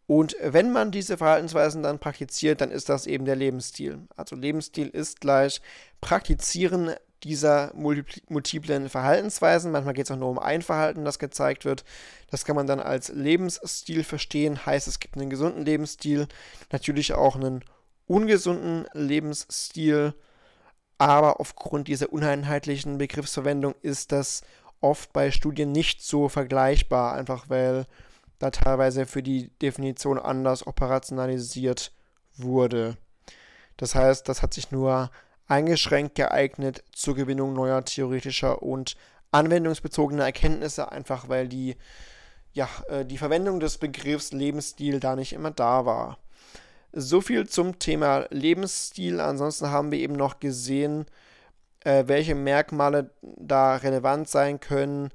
Und 0.06 0.36
wenn 0.40 0.70
man 0.70 0.92
diese 0.92 1.18
Verhaltensweisen 1.18 1.82
dann 1.82 1.98
praktiziert, 1.98 2.60
dann 2.60 2.70
ist 2.70 2.88
das 2.88 3.06
eben 3.06 3.24
der 3.24 3.34
Lebensstil. 3.34 4.06
Also 4.16 4.36
Lebensstil 4.36 4.86
ist 4.86 5.20
gleich 5.20 5.60
Praktizieren 6.00 6.92
dieser 7.24 7.72
multiplen 7.74 8.88
Verhaltensweisen. 8.88 9.72
Manchmal 9.72 9.94
geht 9.94 10.06
es 10.06 10.12
auch 10.12 10.16
nur 10.16 10.30
um 10.30 10.38
ein 10.38 10.62
Verhalten, 10.62 11.04
das 11.04 11.18
gezeigt 11.18 11.64
wird. 11.64 11.84
Das 12.30 12.44
kann 12.44 12.54
man 12.54 12.68
dann 12.68 12.78
als 12.78 13.08
Lebensstil 13.08 14.04
verstehen. 14.04 14.64
Heißt, 14.66 14.86
es 14.86 15.00
gibt 15.00 15.16
einen 15.16 15.30
gesunden 15.30 15.64
Lebensstil, 15.64 16.28
natürlich 16.70 17.12
auch 17.12 17.34
einen 17.34 17.64
ungesunden 18.06 18.86
Lebensstil 18.92 20.14
aber 21.02 21.40
aufgrund 21.40 21.88
dieser 21.88 22.12
uneinheitlichen 22.12 22.96
Begriffsverwendung 22.96 23.74
ist 23.82 24.12
das 24.12 24.42
oft 24.80 25.12
bei 25.12 25.32
Studien 25.32 25.72
nicht 25.72 26.00
so 26.00 26.28
vergleichbar, 26.28 27.14
einfach 27.14 27.46
weil 27.48 27.86
da 28.38 28.50
teilweise 28.50 29.04
für 29.06 29.22
die 29.22 29.48
Definition 29.58 30.18
anders 30.18 30.64
operationalisiert 30.64 31.92
wurde. 32.36 32.96
Das 33.76 33.96
heißt, 33.96 34.28
das 34.28 34.42
hat 34.42 34.54
sich 34.54 34.70
nur 34.70 35.10
eingeschränkt 35.48 36.14
geeignet 36.14 36.84
zur 36.92 37.16
Gewinnung 37.16 37.52
neuer 37.52 37.84
theoretischer 37.84 38.62
und 38.62 38.94
anwendungsbezogener 39.32 40.24
Erkenntnisse, 40.24 40.92
einfach 40.92 41.28
weil 41.28 41.48
die 41.48 41.76
ja, 42.52 42.68
äh, 42.88 43.04
die 43.04 43.18
Verwendung 43.18 43.58
des 43.58 43.78
Begriffs 43.78 44.30
Lebensstil 44.30 45.00
da 45.00 45.16
nicht 45.16 45.32
immer 45.32 45.50
da 45.50 45.84
war. 45.84 46.18
So 46.92 47.20
viel 47.20 47.48
zum 47.48 47.78
Thema 47.78 48.26
Lebensstil. 48.30 49.20
Ansonsten 49.20 49.70
haben 49.70 49.90
wir 49.90 49.98
eben 49.98 50.14
noch 50.14 50.40
gesehen, 50.40 51.06
äh, 51.84 52.04
welche 52.06 52.34
Merkmale 52.34 53.10
da 53.22 53.76
relevant 53.76 54.28
sein 54.28 54.60
können 54.60 55.10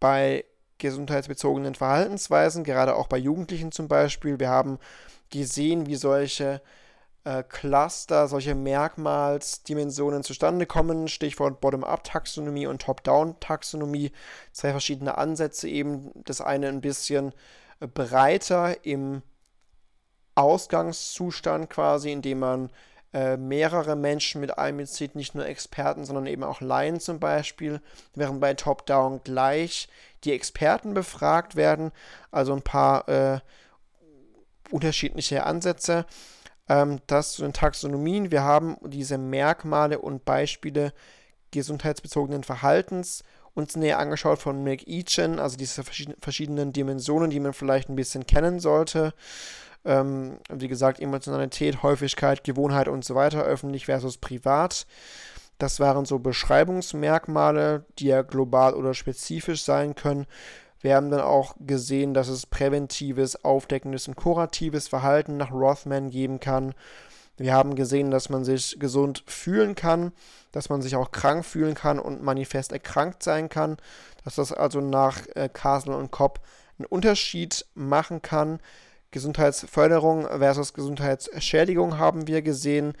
bei 0.00 0.44
gesundheitsbezogenen 0.78 1.74
Verhaltensweisen, 1.76 2.64
gerade 2.64 2.96
auch 2.96 3.06
bei 3.06 3.16
Jugendlichen 3.16 3.72
zum 3.72 3.88
Beispiel. 3.88 4.40
Wir 4.40 4.50
haben 4.50 4.78
gesehen, 5.30 5.86
wie 5.86 5.94
solche 5.96 6.60
äh, 7.24 7.42
Cluster, 7.42 8.28
solche 8.28 8.54
Merkmalsdimensionen 8.54 10.22
zustande 10.22 10.66
kommen. 10.66 11.08
Stichwort 11.08 11.60
Bottom-up-Taxonomie 11.60 12.66
und 12.66 12.82
Top-down-Taxonomie. 12.82 14.12
Zwei 14.52 14.72
verschiedene 14.72 15.16
Ansätze 15.16 15.68
eben. 15.68 16.10
Das 16.24 16.40
eine 16.40 16.68
ein 16.68 16.80
bisschen 16.80 17.32
breiter 17.94 18.84
im 18.84 19.22
Ausgangszustand 20.34 21.70
quasi, 21.70 22.12
indem 22.12 22.40
man 22.40 22.70
äh, 23.12 23.36
mehrere 23.36 23.94
Menschen 23.94 24.40
mit 24.40 24.58
einbezieht, 24.58 25.14
nicht 25.14 25.34
nur 25.34 25.46
Experten, 25.46 26.04
sondern 26.04 26.26
eben 26.26 26.42
auch 26.42 26.60
Laien 26.60 26.98
zum 26.98 27.20
Beispiel, 27.20 27.80
während 28.14 28.40
bei 28.40 28.54
Top-Down 28.54 29.20
gleich 29.22 29.88
die 30.24 30.32
Experten 30.32 30.94
befragt 30.94 31.54
werden, 31.54 31.92
also 32.32 32.52
ein 32.52 32.62
paar 32.62 33.08
äh, 33.08 33.40
unterschiedliche 34.70 35.44
Ansätze. 35.44 36.06
Ähm, 36.68 37.00
das 37.06 37.32
zu 37.34 37.42
den 37.42 37.52
Taxonomien. 37.52 38.30
Wir 38.30 38.42
haben 38.42 38.76
diese 38.82 39.18
Merkmale 39.18 39.98
und 39.98 40.24
Beispiele 40.24 40.92
gesundheitsbezogenen 41.50 42.42
Verhaltens 42.42 43.22
uns 43.54 43.76
näher 43.76 44.00
angeschaut 44.00 44.40
von 44.40 44.64
McEachin, 44.64 45.38
also 45.38 45.56
diese 45.56 45.84
verschiedenen 45.84 46.72
Dimensionen, 46.72 47.30
die 47.30 47.38
man 47.38 47.52
vielleicht 47.52 47.88
ein 47.88 47.96
bisschen 47.96 48.26
kennen 48.26 48.58
sollte. 48.58 49.14
Ähm, 49.84 50.38
wie 50.50 50.68
gesagt, 50.68 51.00
Emotionalität, 51.00 51.82
Häufigkeit, 51.82 52.44
Gewohnheit 52.44 52.88
und 52.88 53.04
so 53.04 53.14
weiter, 53.14 53.42
öffentlich 53.42 53.86
versus 53.86 54.16
privat. 54.16 54.86
Das 55.58 55.78
waren 55.78 56.04
so 56.04 56.18
Beschreibungsmerkmale, 56.18 57.84
die 57.98 58.06
ja 58.06 58.22
global 58.22 58.74
oder 58.74 58.94
spezifisch 58.94 59.62
sein 59.62 59.94
können. 59.94 60.26
Wir 60.80 60.96
haben 60.96 61.10
dann 61.10 61.20
auch 61.20 61.54
gesehen, 61.60 62.12
dass 62.12 62.28
es 62.28 62.44
präventives, 62.44 63.44
aufdeckendes 63.44 64.08
und 64.08 64.16
kuratives 64.16 64.88
Verhalten 64.88 65.36
nach 65.36 65.50
Rothman 65.50 66.10
geben 66.10 66.40
kann. 66.40 66.74
Wir 67.36 67.54
haben 67.54 67.74
gesehen, 67.74 68.10
dass 68.10 68.28
man 68.28 68.44
sich 68.44 68.76
gesund 68.78 69.24
fühlen 69.26 69.74
kann, 69.74 70.12
dass 70.52 70.68
man 70.68 70.82
sich 70.82 70.94
auch 70.94 71.10
krank 71.10 71.44
fühlen 71.44 71.74
kann 71.74 71.98
und 71.98 72.22
manifest 72.22 72.72
erkrankt 72.72 73.22
sein 73.22 73.48
kann, 73.48 73.76
dass 74.24 74.36
das 74.36 74.52
also 74.52 74.80
nach 74.80 75.22
äh, 75.34 75.48
Castle 75.52 75.96
und 75.96 76.10
Kopp 76.10 76.40
einen 76.78 76.86
Unterschied 76.86 77.66
machen 77.74 78.22
kann. 78.22 78.60
Gesundheitsförderung 79.14 80.26
versus 80.26 80.74
Gesundheitsschädigung 80.74 81.98
haben 81.98 82.26
wir 82.26 82.42
gesehen. 82.42 82.94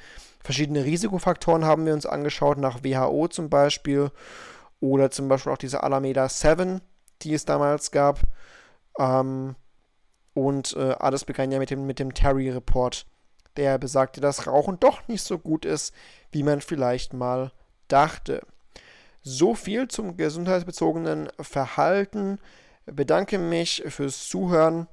Verschiedene 0.44 0.84
Risikofaktoren 0.84 1.64
haben 1.64 1.86
wir 1.86 1.92
uns 1.92 2.06
angeschaut, 2.06 2.56
nach 2.56 2.84
WHO 2.84 3.26
zum 3.26 3.50
Beispiel. 3.50 4.12
Oder 4.78 5.10
zum 5.10 5.26
Beispiel 5.26 5.52
auch 5.52 5.58
diese 5.58 5.82
Alameda 5.82 6.28
7, 6.28 6.80
die 7.22 7.34
es 7.34 7.46
damals 7.46 7.90
gab. 7.90 8.20
Ähm, 8.96 9.56
und 10.34 10.76
äh, 10.76 10.92
alles 10.92 11.24
begann 11.24 11.50
ja 11.50 11.58
mit 11.58 11.70
dem, 11.70 11.84
mit 11.84 11.98
dem 11.98 12.14
Terry-Report, 12.14 13.06
der 13.56 13.78
besagte, 13.78 14.20
dass 14.20 14.46
Rauchen 14.46 14.78
doch 14.78 15.08
nicht 15.08 15.24
so 15.24 15.36
gut 15.36 15.64
ist, 15.64 15.92
wie 16.30 16.44
man 16.44 16.60
vielleicht 16.60 17.12
mal 17.12 17.50
dachte. 17.88 18.46
So 19.22 19.56
viel 19.56 19.88
zum 19.88 20.16
gesundheitsbezogenen 20.16 21.28
Verhalten. 21.40 22.38
Bedanke 22.86 23.38
mich 23.38 23.82
fürs 23.88 24.28
Zuhören. 24.28 24.86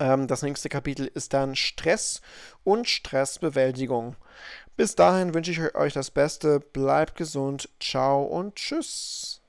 Ähm, 0.00 0.26
das 0.26 0.42
nächste 0.42 0.68
Kapitel 0.68 1.06
ist 1.06 1.32
dann 1.34 1.54
Stress 1.54 2.20
und 2.64 2.88
Stressbewältigung. 2.88 4.16
Bis 4.76 4.96
dahin 4.96 5.34
wünsche 5.34 5.52
ich 5.52 5.74
euch 5.74 5.92
das 5.92 6.10
Beste, 6.10 6.58
bleibt 6.58 7.14
gesund, 7.16 7.68
ciao 7.78 8.24
und 8.24 8.56
tschüss. 8.56 9.39